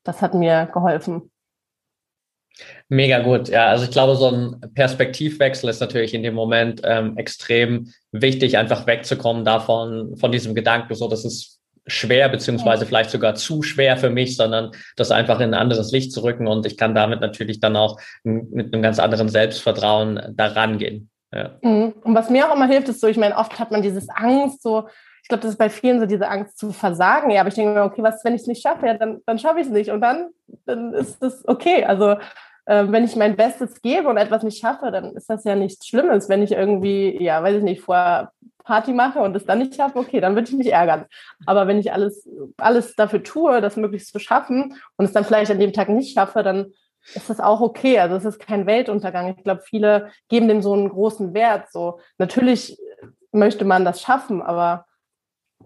[0.05, 1.33] das hat mir geholfen.
[2.88, 3.49] Mega gut.
[3.49, 8.57] Ja, also ich glaube, so ein Perspektivwechsel ist natürlich in dem Moment ähm, extrem wichtig,
[8.57, 13.97] einfach wegzukommen davon, von diesem Gedanken, so, das ist schwer, beziehungsweise vielleicht sogar zu schwer
[13.97, 17.20] für mich, sondern das einfach in ein anderes Licht zu rücken und ich kann damit
[17.20, 21.11] natürlich dann auch mit einem ganz anderen Selbstvertrauen daran gehen.
[21.35, 21.51] Ja.
[21.62, 21.94] Mhm.
[22.03, 24.62] Und was mir auch immer hilft, ist so, ich meine, oft hat man dieses Angst,
[24.62, 24.88] so,
[25.23, 27.31] ich glaube, das ist bei vielen so diese Angst zu versagen.
[27.31, 29.38] Ja, aber ich denke mir, okay, was, wenn ich es nicht schaffe, ja, dann, dann
[29.38, 29.90] schaffe ich es nicht.
[29.90, 30.29] Und dann,
[30.66, 31.85] dann ist das okay.
[31.85, 32.16] Also
[32.66, 35.87] äh, wenn ich mein Bestes gebe und etwas nicht schaffe, dann ist das ja nichts
[35.87, 36.29] Schlimmes.
[36.29, 38.33] Wenn ich irgendwie, ja, weiß ich nicht, vorher
[38.64, 41.07] Party mache und es dann nicht schaffe, okay, dann würde ich mich ärgern.
[41.47, 45.51] Aber wenn ich alles, alles dafür tue, das möglichst zu schaffen und es dann vielleicht
[45.51, 46.73] an dem Tag nicht schaffe, dann
[47.14, 47.99] ist das auch okay.
[47.99, 49.35] Also es ist kein Weltuntergang.
[49.37, 51.71] Ich glaube, viele geben dem so einen großen Wert.
[51.71, 52.79] So natürlich
[53.33, 54.87] möchte man das schaffen, aber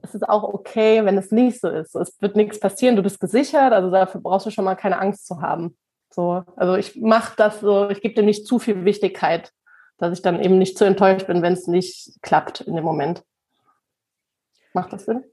[0.03, 1.94] es ist auch okay, wenn es nicht so ist.
[1.94, 5.27] Es wird nichts passieren, du bist gesichert, also dafür brauchst du schon mal keine Angst
[5.27, 5.77] zu haben.
[6.11, 9.53] So, also ich mache das so, ich gebe dem nicht zu viel Wichtigkeit,
[9.98, 13.22] dass ich dann eben nicht zu enttäuscht bin, wenn es nicht klappt in dem Moment.
[14.78, 15.24] Macht das Sinn?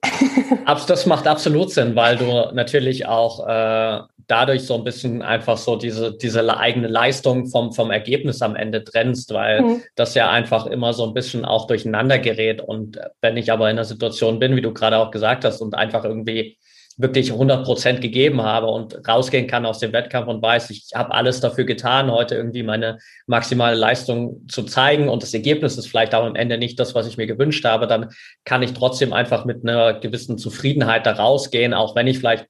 [0.88, 5.76] das macht absolut Sinn, weil du natürlich auch äh, dadurch so ein bisschen einfach so
[5.76, 9.84] diese, diese eigene Leistung vom, vom Ergebnis am Ende trennst, weil mhm.
[9.94, 12.60] das ja einfach immer so ein bisschen auch durcheinander gerät.
[12.60, 15.76] Und wenn ich aber in einer Situation bin, wie du gerade auch gesagt hast, und
[15.76, 16.58] einfach irgendwie
[16.98, 21.14] wirklich 100 Prozent gegeben habe und rausgehen kann aus dem Wettkampf und weiß, ich habe
[21.14, 26.16] alles dafür getan, heute irgendwie meine maximale Leistung zu zeigen und das Ergebnis ist vielleicht
[26.16, 28.12] auch am Ende nicht das, was ich mir gewünscht habe, dann
[28.46, 32.48] kann ich trotzdem einfach mit einer gewissen Zufriedenheit da rausgehen, auch wenn ich vielleicht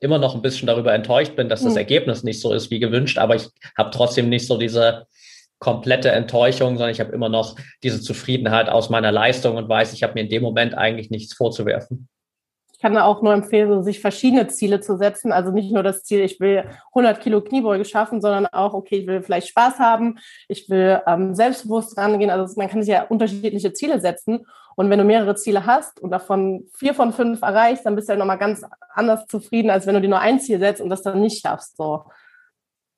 [0.00, 1.78] immer noch ein bisschen darüber enttäuscht bin, dass das hm.
[1.78, 5.06] Ergebnis nicht so ist wie gewünscht, aber ich habe trotzdem nicht so diese
[5.58, 10.02] komplette Enttäuschung, sondern ich habe immer noch diese Zufriedenheit aus meiner Leistung und weiß, ich
[10.02, 12.08] habe mir in dem Moment eigentlich nichts vorzuwerfen.
[12.80, 15.32] Kann auch nur empfehlen, sich verschiedene Ziele zu setzen.
[15.32, 19.06] Also nicht nur das Ziel, ich will 100 Kilo Kniebeuge schaffen, sondern auch, okay, ich
[19.06, 22.30] will vielleicht Spaß haben, ich will ähm, selbstbewusst rangehen.
[22.30, 24.46] Also man kann sich ja unterschiedliche Ziele setzen.
[24.76, 28.14] Und wenn du mehrere Ziele hast und davon vier von fünf erreichst, dann bist du
[28.14, 28.62] ja nochmal ganz
[28.94, 31.76] anders zufrieden, als wenn du dir nur ein Ziel setzt und das dann nicht schaffst.
[31.76, 32.04] So.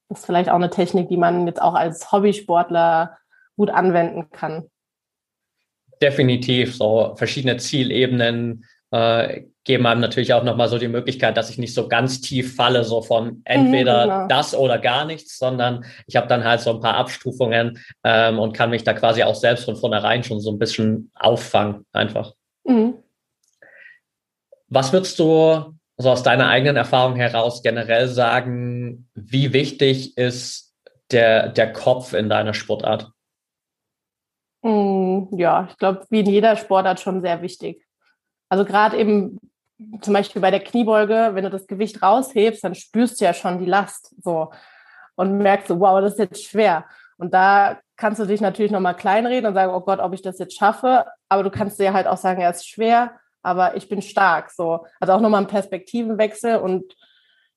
[0.09, 3.19] Das ist vielleicht auch eine Technik, die man jetzt auch als Hobbysportler
[3.57, 4.71] gut anwenden kann.
[6.01, 11.59] Definitiv, so verschiedene Zielebenen äh, geben einem natürlich auch nochmal so die Möglichkeit, dass ich
[11.59, 14.29] nicht so ganz tief falle, so von entweder mhm, genau.
[14.29, 18.53] das oder gar nichts, sondern ich habe dann halt so ein paar Abstufungen ähm, und
[18.53, 22.35] kann mich da quasi auch selbst von vornherein schon so ein bisschen auffangen, einfach.
[22.65, 22.95] Mhm.
[24.69, 30.75] Was würdest du so aus deiner eigenen Erfahrung heraus generell sagen, wie wichtig ist
[31.13, 33.11] der, der Kopf in deiner Sportart?
[34.63, 37.85] Mm, ja, ich glaube, wie in jeder Sportart schon sehr wichtig.
[38.53, 39.39] Also gerade eben
[40.03, 43.59] zum Beispiel bei der Kniebeuge, wenn du das Gewicht raushebst, dann spürst du ja schon
[43.59, 44.53] die Last so
[45.15, 46.85] und merkst so, wow, das ist jetzt schwer.
[47.17, 50.39] Und da kannst du dich natürlich nochmal kleinreden und sagen, oh Gott, ob ich das
[50.39, 51.07] jetzt schaffe.
[51.31, 53.13] Aber du kannst dir halt auch sagen, ja, es ist schwer,
[53.43, 54.51] aber ich bin stark.
[54.51, 54.85] So.
[55.01, 56.57] Also auch nochmal ein Perspektivenwechsel.
[56.57, 56.95] Und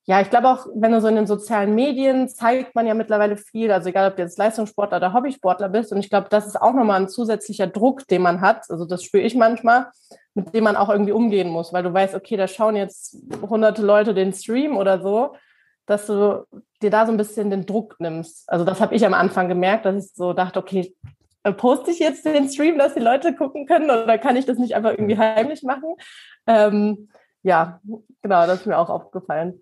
[0.07, 3.37] ja, ich glaube auch, wenn du so in den sozialen Medien zeigt man ja mittlerweile
[3.37, 5.91] viel, also egal ob du jetzt Leistungssportler oder Hobbysportler bist.
[5.91, 8.69] Und ich glaube, das ist auch nochmal ein zusätzlicher Druck, den man hat.
[8.69, 9.87] Also das spüre ich manchmal,
[10.35, 13.81] mit dem man auch irgendwie umgehen muss, weil du weißt, okay, da schauen jetzt hunderte
[13.81, 15.35] Leute den Stream oder so,
[15.87, 16.45] dass du
[16.83, 18.47] dir da so ein bisschen den Druck nimmst.
[18.47, 20.93] Also das habe ich am Anfang gemerkt, dass ich so dachte, okay,
[21.41, 24.59] äh, poste ich jetzt den Stream, dass die Leute gucken können oder kann ich das
[24.59, 25.95] nicht einfach irgendwie heimlich machen?
[26.45, 27.09] Ähm,
[27.41, 27.79] ja,
[28.21, 29.61] genau, das ist mir auch aufgefallen.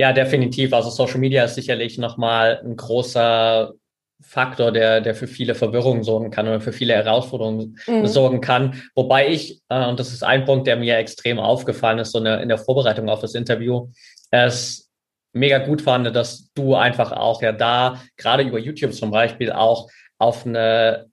[0.00, 0.72] Ja, definitiv.
[0.72, 3.74] Also Social Media ist sicherlich nochmal ein großer
[4.22, 8.06] Faktor, der, der für viele Verwirrungen sorgen kann oder für viele Herausforderungen mhm.
[8.06, 8.82] sorgen kann.
[8.94, 12.40] Wobei ich, äh, und das ist ein Punkt, der mir extrem aufgefallen ist, so eine,
[12.40, 13.88] in der Vorbereitung auf das Interview,
[14.30, 14.88] es
[15.34, 19.90] mega gut fand, dass du einfach auch ja da, gerade über YouTube zum Beispiel, auch
[20.16, 21.10] auf eine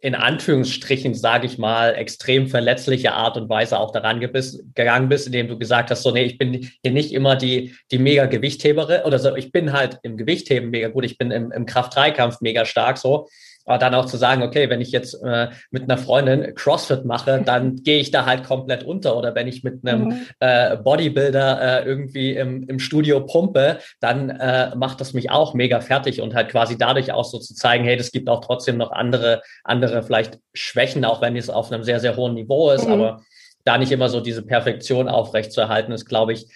[0.00, 5.48] in Anführungsstrichen, sage ich mal, extrem verletzliche Art und Weise auch daran gegangen bist, indem
[5.48, 9.18] du gesagt hast, so, nee, ich bin hier nicht immer die, die mega Gewichtheberin oder
[9.18, 12.98] so, ich bin halt im Gewichtheben mega gut, ich bin im, im Kraft-3-Kampf mega stark
[12.98, 13.28] so,
[13.66, 17.42] aber dann auch zu sagen, okay, wenn ich jetzt äh, mit einer Freundin CrossFit mache,
[17.44, 19.16] dann gehe ich da halt komplett unter.
[19.16, 20.26] Oder wenn ich mit einem mhm.
[20.38, 25.80] äh, Bodybuilder äh, irgendwie im, im Studio pumpe, dann äh, macht das mich auch mega
[25.80, 28.92] fertig und halt quasi dadurch auch so zu zeigen, hey, das gibt auch trotzdem noch
[28.92, 32.86] andere, andere vielleicht Schwächen, auch wenn es auf einem sehr, sehr hohen Niveau ist.
[32.86, 32.92] Mhm.
[32.92, 33.22] Aber
[33.64, 36.46] da nicht immer so diese Perfektion aufrechtzuerhalten, ist, glaube ich,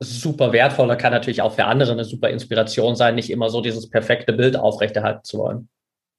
[0.00, 0.86] super wertvoll.
[0.86, 4.34] Da kann natürlich auch für andere eine super Inspiration sein, nicht immer so dieses perfekte
[4.34, 5.68] Bild aufrechterhalten zu wollen.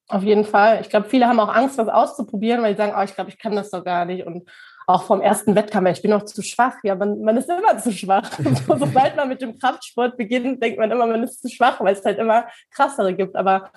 [0.10, 0.82] Auf jeden Fall.
[0.82, 3.38] Ich glaube, viele haben auch Angst, was auszuprobieren, weil sie sagen, oh, ich glaube, ich
[3.38, 4.26] kann das doch gar nicht.
[4.26, 4.50] Und
[4.88, 6.78] auch vom ersten Wettkampf, ich bin noch zu schwach.
[6.82, 8.28] Ja, man, man ist immer zu schwach.
[8.68, 11.94] so, sobald man mit dem Kraftsport beginnt, denkt man immer, man ist zu schwach, weil
[11.94, 13.36] es halt immer krassere gibt.
[13.36, 13.70] Aber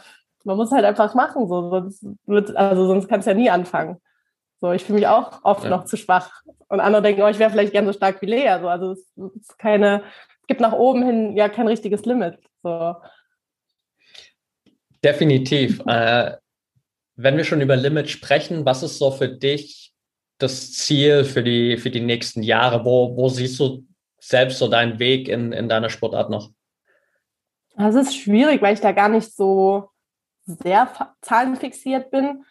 [0.45, 3.99] man muss halt einfach machen, so, sonst wird, also sonst kannst du ja nie anfangen.
[4.63, 5.71] So, ich fühle mich auch oft ja.
[5.71, 6.31] noch zu schwach.
[6.69, 8.57] Und andere denken, oh, ich wäre vielleicht gern so stark wie Lea.
[8.59, 10.03] So, also es ist keine,
[10.41, 12.39] es gibt nach oben hin ja kein richtiges Limit.
[12.63, 12.95] So.
[15.05, 15.81] Definitiv.
[15.87, 16.37] äh,
[17.17, 19.93] wenn wir schon über Limit sprechen, was ist so für dich
[20.39, 22.85] das Ziel für die, für die nächsten Jahre?
[22.85, 23.87] Wo, wo siehst du
[24.19, 26.51] selbst so deinen Weg in, in deiner Sportart noch?
[27.77, 29.91] Das ist schwierig, weil ich da gar nicht so
[30.45, 32.45] sehr zahlenfixiert bin.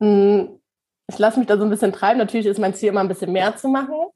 [0.00, 0.60] Hm,
[1.08, 2.18] ich lasse mich da so ein bisschen treiben.
[2.18, 4.06] Natürlich ist mein Ziel immer ein bisschen mehr zu machen.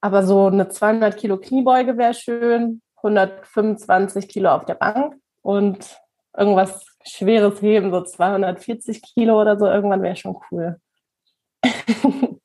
[0.00, 5.99] Aber so eine 200 Kilo Kniebeuge wäre schön, 125 Kilo auf der Bank und
[6.36, 10.76] irgendwas Schweres heben, so 240 Kilo oder so, irgendwann wäre schon cool.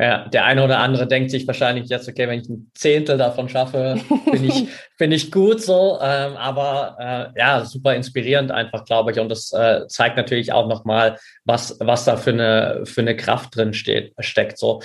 [0.00, 3.48] Ja, der eine oder andere denkt sich wahrscheinlich jetzt, okay, wenn ich ein Zehntel davon
[3.48, 5.98] schaffe, bin ich, bin ich gut so.
[6.00, 9.18] Ähm, aber äh, ja, super inspirierend einfach, glaube ich.
[9.18, 13.56] Und das äh, zeigt natürlich auch nochmal, was, was da für eine, für eine Kraft
[13.56, 14.58] drin steht, steckt.
[14.58, 14.82] So.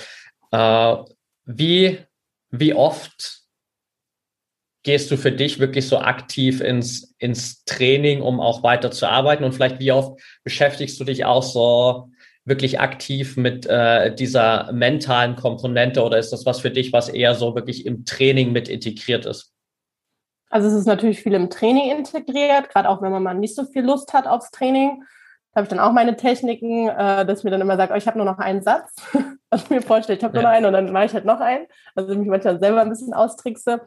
[0.50, 0.96] Äh,
[1.44, 1.98] wie,
[2.50, 3.43] wie oft
[4.84, 9.42] gehst du für dich wirklich so aktiv ins, ins Training, um auch weiter zu arbeiten?
[9.42, 12.10] Und vielleicht wie oft beschäftigst du dich auch so
[12.44, 17.34] wirklich aktiv mit äh, dieser mentalen Komponente oder ist das was für dich, was eher
[17.34, 19.52] so wirklich im Training mit integriert ist?
[20.50, 23.64] Also es ist natürlich viel im Training integriert, gerade auch wenn man mal nicht so
[23.64, 25.02] viel Lust hat aufs Training.
[25.52, 27.96] Da habe ich dann auch meine Techniken, äh, dass ich mir dann immer sage, oh,
[27.96, 28.94] ich habe nur noch einen Satz.
[29.50, 30.42] also mir vorstelle, ich habe ja.
[30.42, 31.66] nur noch einen und dann mache ich halt noch einen.
[31.94, 33.80] Also ich mich manchmal selber ein bisschen austrickse.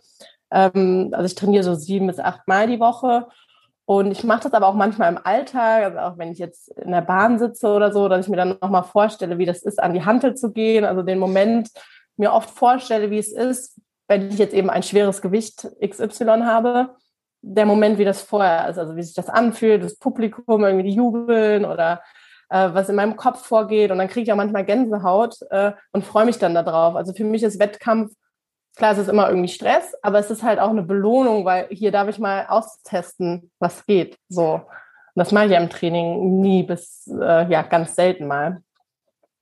[0.51, 3.27] Ähm, also ich trainiere so sieben bis acht Mal die Woche
[3.89, 6.91] und ich mache das aber auch manchmal im Alltag, also auch wenn ich jetzt in
[6.91, 9.93] der Bahn sitze oder so, dass ich mir dann nochmal vorstelle, wie das ist, an
[9.93, 10.83] die Hantel zu gehen.
[10.83, 11.69] Also den Moment
[12.17, 13.79] mir oft vorstelle, wie es ist,
[14.09, 16.97] wenn ich jetzt eben ein schweres Gewicht XY habe.
[17.41, 20.95] Der Moment, wie das vorher ist, also wie sich das anfühlt, das Publikum, irgendwie die
[20.95, 22.01] jubeln oder
[22.49, 23.91] äh, was in meinem Kopf vorgeht.
[23.91, 26.97] Und dann kriege ich auch manchmal Gänsehaut äh, und freue mich dann darauf.
[26.97, 28.11] Also für mich ist Wettkampf
[28.77, 31.91] klar, es ist immer irgendwie Stress, aber es ist halt auch eine Belohnung, weil hier
[31.91, 34.17] darf ich mal austesten, was geht.
[34.29, 34.53] So.
[34.53, 34.63] Und
[35.15, 38.61] das mache ich ja im Training nie bis, äh, ja, ganz selten mal.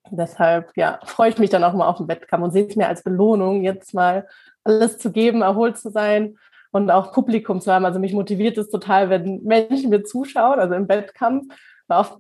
[0.10, 2.88] Deshalb, ja, freue ich mich dann auch mal auf den Wettkampf und sehe es mir
[2.88, 4.28] als Belohnung, jetzt mal
[4.63, 6.38] alles zu geben, erholt zu sein
[6.71, 7.86] und auch Publikum zu haben.
[7.86, 11.54] Also mich motiviert es total, wenn Menschen mir zuschauen, also im Wettkampf.
[11.88, 12.17] Auf,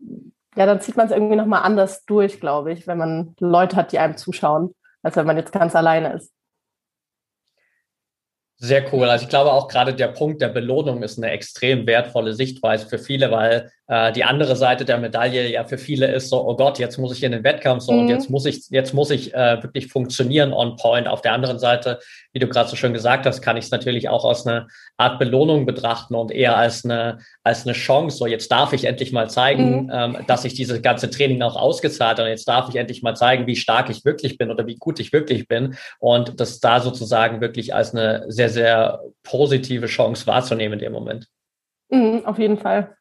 [0.55, 3.91] ja, dann zieht man es irgendwie nochmal anders durch, glaube ich, wenn man Leute hat,
[3.91, 6.34] die einem zuschauen, als wenn man jetzt ganz alleine ist.
[8.57, 9.09] Sehr cool.
[9.09, 12.99] Also ich glaube auch gerade der Punkt der Belohnung ist eine extrem wertvolle Sichtweise für
[12.99, 16.97] viele, weil die andere Seite der Medaille ja für viele ist so, oh Gott, jetzt
[16.97, 17.99] muss ich in den Wettkampf so mhm.
[17.99, 21.07] und jetzt muss ich, jetzt muss ich äh, wirklich funktionieren on point.
[21.07, 21.99] Auf der anderen Seite,
[22.33, 24.67] wie du gerade so schön gesagt hast, kann ich es natürlich auch aus einer
[24.97, 28.17] Art Belohnung betrachten und eher als eine, als eine Chance.
[28.17, 29.91] So, jetzt darf ich endlich mal zeigen, mhm.
[29.93, 32.23] ähm, dass ich dieses ganze Training auch ausgezahlt habe.
[32.23, 34.99] Und jetzt darf ich endlich mal zeigen, wie stark ich wirklich bin oder wie gut
[34.99, 35.75] ich wirklich bin.
[35.99, 41.27] Und das da sozusagen wirklich als eine sehr, sehr positive Chance wahrzunehmen in dem Moment.
[41.89, 42.95] Mhm, auf jeden Fall.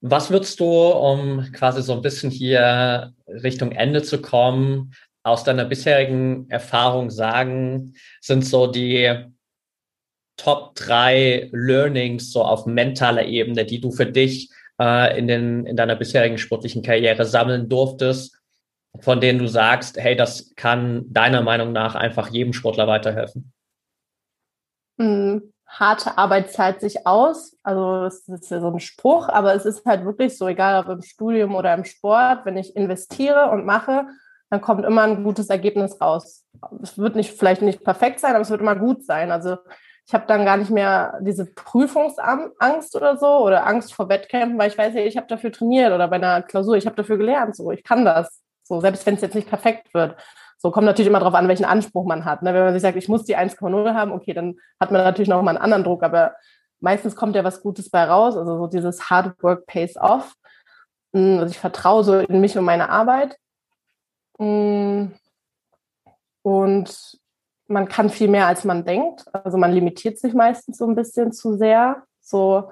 [0.00, 5.64] Was würdest du, um quasi so ein bisschen hier Richtung Ende zu kommen, aus deiner
[5.64, 9.24] bisherigen Erfahrung sagen, sind so die
[10.36, 15.76] Top drei Learnings so auf mentaler Ebene, die du für dich äh, in, den, in
[15.76, 18.38] deiner bisherigen sportlichen Karriere sammeln durftest,
[19.00, 23.52] von denen du sagst, hey, das kann deiner Meinung nach einfach jedem Sportler weiterhelfen?
[24.98, 27.56] Mhm harte Arbeit zahlt sich aus.
[27.62, 30.88] Also das ist ja so ein Spruch, aber es ist halt wirklich so, egal ob
[30.90, 34.06] im Studium oder im Sport, wenn ich investiere und mache,
[34.50, 36.44] dann kommt immer ein gutes Ergebnis raus.
[36.82, 39.30] Es wird nicht vielleicht nicht perfekt sein, aber es wird immer gut sein.
[39.32, 39.56] Also
[40.06, 44.70] ich habe dann gar nicht mehr diese Prüfungsangst oder so oder Angst vor Wettkämpfen, weil
[44.70, 47.56] ich weiß ja, ich habe dafür trainiert oder bei einer Klausur, ich habe dafür gelernt,
[47.56, 48.40] so ich kann das.
[48.62, 50.16] So selbst wenn es jetzt nicht perfekt wird.
[50.58, 52.42] So kommt natürlich immer darauf an, welchen Anspruch man hat.
[52.42, 52.54] Ne?
[52.54, 55.42] Wenn man sich sagt, ich muss die 1,0 haben, okay, dann hat man natürlich noch
[55.42, 56.34] mal einen anderen Druck, aber
[56.80, 58.36] meistens kommt ja was Gutes bei raus.
[58.36, 60.34] Also so dieses Hard Work pays off.
[61.12, 63.36] Hm, also ich vertraue so in mich und meine Arbeit.
[64.38, 65.14] Hm,
[66.42, 67.18] und
[67.68, 69.24] man kann viel mehr, als man denkt.
[69.32, 72.04] Also man limitiert sich meistens so ein bisschen zu sehr.
[72.20, 72.70] So,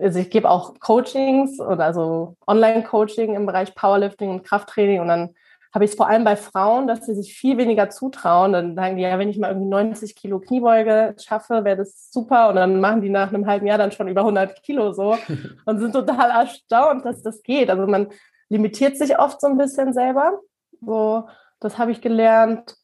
[0.00, 5.34] also ich gebe auch Coachings oder also Online-Coaching im Bereich Powerlifting und Krafttraining und dann
[5.72, 8.52] habe ich es vor allem bei Frauen, dass sie sich viel weniger zutrauen.
[8.52, 12.50] Dann sagen die, ja, wenn ich mal irgendwie 90 Kilo Kniebeuge schaffe, wäre das super.
[12.50, 15.16] Und dann machen die nach einem halben Jahr dann schon über 100 Kilo so
[15.64, 17.70] und sind total erstaunt, dass das geht.
[17.70, 18.08] Also man
[18.50, 20.40] limitiert sich oft so ein bisschen selber.
[20.82, 21.28] So,
[21.60, 22.76] das habe ich gelernt.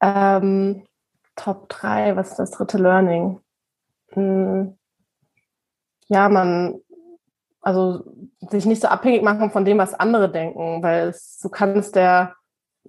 [0.00, 0.86] Ähm,
[1.36, 3.40] Top 3, was ist das dritte Learning?
[4.10, 4.76] Hm,
[6.08, 6.80] ja, man,
[7.60, 8.04] also
[8.50, 12.34] sich nicht so abhängig machen von dem, was andere denken, weil es, du kannst der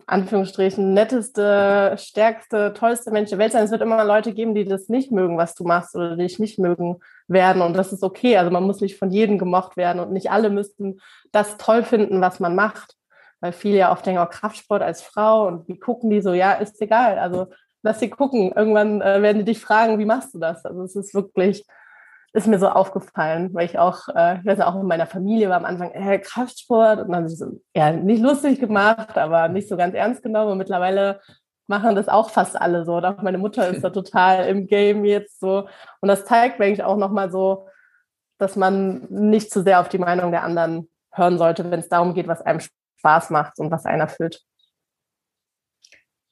[0.07, 3.63] Anführungsstrichen netteste, stärkste, tollste Mensch der Welt sein.
[3.63, 6.37] Es wird immer Leute geben, die das nicht mögen, was du machst oder die dich
[6.37, 6.97] nicht mögen
[7.27, 7.61] werden.
[7.61, 8.37] Und das ist okay.
[8.37, 10.99] Also man muss nicht von jedem gemocht werden und nicht alle müssten
[11.31, 12.95] das toll finden, was man macht.
[13.39, 16.33] Weil viele ja oft denken, oh, Kraftsport als Frau und wie gucken die so?
[16.33, 17.17] Ja, ist egal.
[17.17, 17.47] Also
[17.81, 18.51] lass sie gucken.
[18.53, 20.65] Irgendwann äh, werden die dich fragen, wie machst du das?
[20.65, 21.65] Also es ist wirklich,
[22.35, 25.49] ist mir so aufgefallen, weil ich auch, äh, ich weiß ja, auch in meiner Familie
[25.49, 29.47] war am Anfang äh, Kraftsport und dann haben sie so, ja, nicht lustig gemacht, aber
[29.47, 30.51] nicht so ganz ernst genommen.
[30.51, 31.21] Und mittlerweile
[31.67, 32.97] machen das auch fast alle so.
[32.97, 35.67] Und auch meine Mutter ist da total im Game jetzt so.
[36.01, 37.67] Und das zeigt mir eigentlich auch nochmal so,
[38.37, 42.13] dass man nicht zu sehr auf die Meinung der anderen hören sollte, wenn es darum
[42.13, 42.59] geht, was einem
[42.99, 44.41] Spaß macht und was einen erfüllt.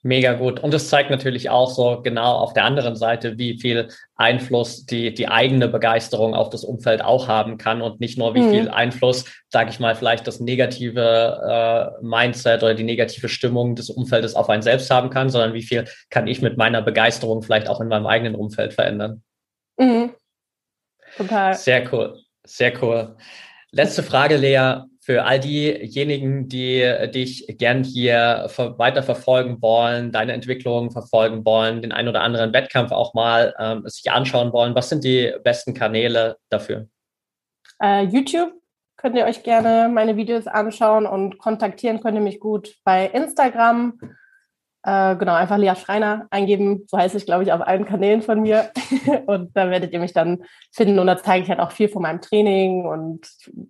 [0.06, 0.60] Mega gut.
[0.60, 5.14] Und es zeigt natürlich auch so genau auf der anderen Seite, wie viel Einfluss die,
[5.14, 8.50] die eigene Begeisterung auf das Umfeld auch haben kann und nicht nur wie mhm.
[8.50, 13.88] viel Einfluss, sage ich mal, vielleicht das negative äh, Mindset oder die negative Stimmung des
[13.88, 17.70] Umfeldes auf einen selbst haben kann, sondern wie viel kann ich mit meiner Begeisterung vielleicht
[17.70, 19.22] auch in meinem eigenen Umfeld verändern.
[19.78, 20.12] Mhm.
[21.16, 21.54] Total.
[21.54, 22.20] Sehr cool.
[22.44, 23.16] Sehr cool.
[23.70, 26.82] Letzte Frage, Lea für all diejenigen, die
[27.12, 28.48] dich gern hier
[28.78, 33.86] weiter verfolgen wollen, deine Entwicklung verfolgen wollen, den ein oder anderen Wettkampf auch mal ähm,
[33.86, 36.88] sich anschauen wollen, was sind die besten Kanäle dafür?
[37.82, 38.52] Uh, YouTube
[38.96, 44.00] könnt ihr euch gerne meine Videos anschauen und kontaktieren könnt ihr mich gut bei Instagram.
[44.86, 46.84] Äh, genau, einfach Lea Schreiner eingeben.
[46.88, 48.70] So heiße ich, glaube ich, auf allen Kanälen von mir.
[49.26, 50.98] und da werdet ihr mich dann finden.
[50.98, 53.26] Und da zeige ich halt auch viel von meinem Training und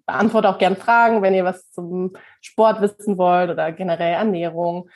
[0.06, 4.90] beantworte auch gern Fragen, wenn ihr was zum Sport wissen wollt oder generell Ernährung.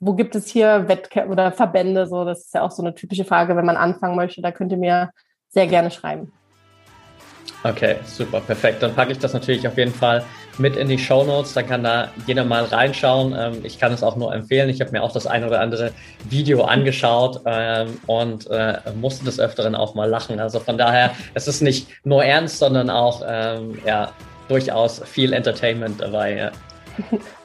[0.00, 2.08] Wo gibt es hier Wettkämpfe oder Verbände?
[2.08, 4.42] So, das ist ja auch so eine typische Frage, wenn man anfangen möchte.
[4.42, 5.10] Da könnt ihr mir
[5.48, 6.32] sehr gerne schreiben.
[7.62, 8.82] Okay, super, perfekt.
[8.82, 10.24] Dann packe ich das natürlich auf jeden Fall
[10.58, 11.52] mit in die Show Notes.
[11.52, 13.34] Dann kann da jeder mal reinschauen.
[13.38, 14.68] Ähm, ich kann es auch nur empfehlen.
[14.70, 15.92] Ich habe mir auch das ein oder andere
[16.28, 20.40] Video angeschaut ähm, und äh, musste des Öfteren auch mal lachen.
[20.40, 24.12] Also von daher, es ist nicht nur ernst, sondern auch ähm, ja,
[24.48, 26.50] durchaus viel Entertainment dabei.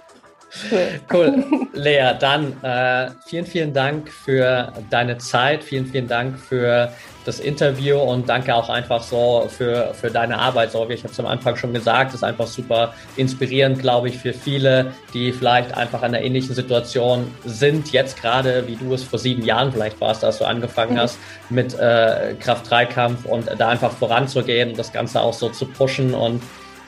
[1.11, 1.43] Cool.
[1.73, 5.63] Lea, dann äh, vielen, vielen Dank für deine Zeit.
[5.63, 6.91] Vielen, vielen Dank für
[7.25, 10.71] das Interview und danke auch einfach so für, für deine Arbeit.
[10.71, 14.17] So, wie ich habe es am Anfang schon gesagt, ist einfach super inspirierend, glaube ich,
[14.17, 19.03] für viele, die vielleicht einfach an einer ähnlichen Situation sind, jetzt gerade, wie du es
[19.03, 20.99] vor sieben Jahren vielleicht warst, als du angefangen mhm.
[20.99, 21.17] hast
[21.49, 26.41] mit äh, Kraft-3-Kampf und da einfach voranzugehen und das Ganze auch so zu pushen und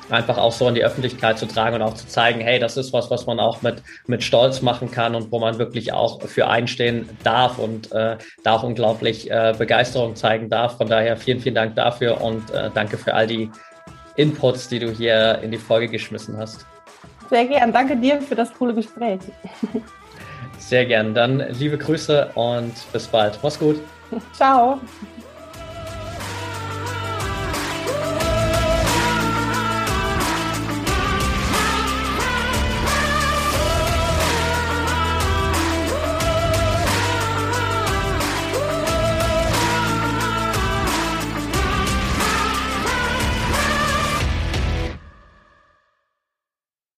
[0.10, 2.94] einfach auch so in die Öffentlichkeit zu tragen und auch zu zeigen, hey, das ist
[2.94, 6.48] was, was man auch mit, mit Stolz machen kann und wo man wirklich auch für
[6.48, 10.78] einstehen darf und äh, da auch unglaublich äh, Begeisterung zeigen darf.
[10.78, 13.50] Von daher vielen, vielen Dank dafür und äh, danke für all die
[14.16, 16.66] Inputs, die du hier in die Folge geschmissen hast.
[17.30, 17.72] Sehr gern.
[17.72, 19.20] Danke dir für das coole Gespräch.
[20.58, 21.14] Sehr gern.
[21.14, 23.40] Dann liebe Grüße und bis bald.
[23.44, 23.80] Mach's gut.
[24.34, 24.80] Ciao.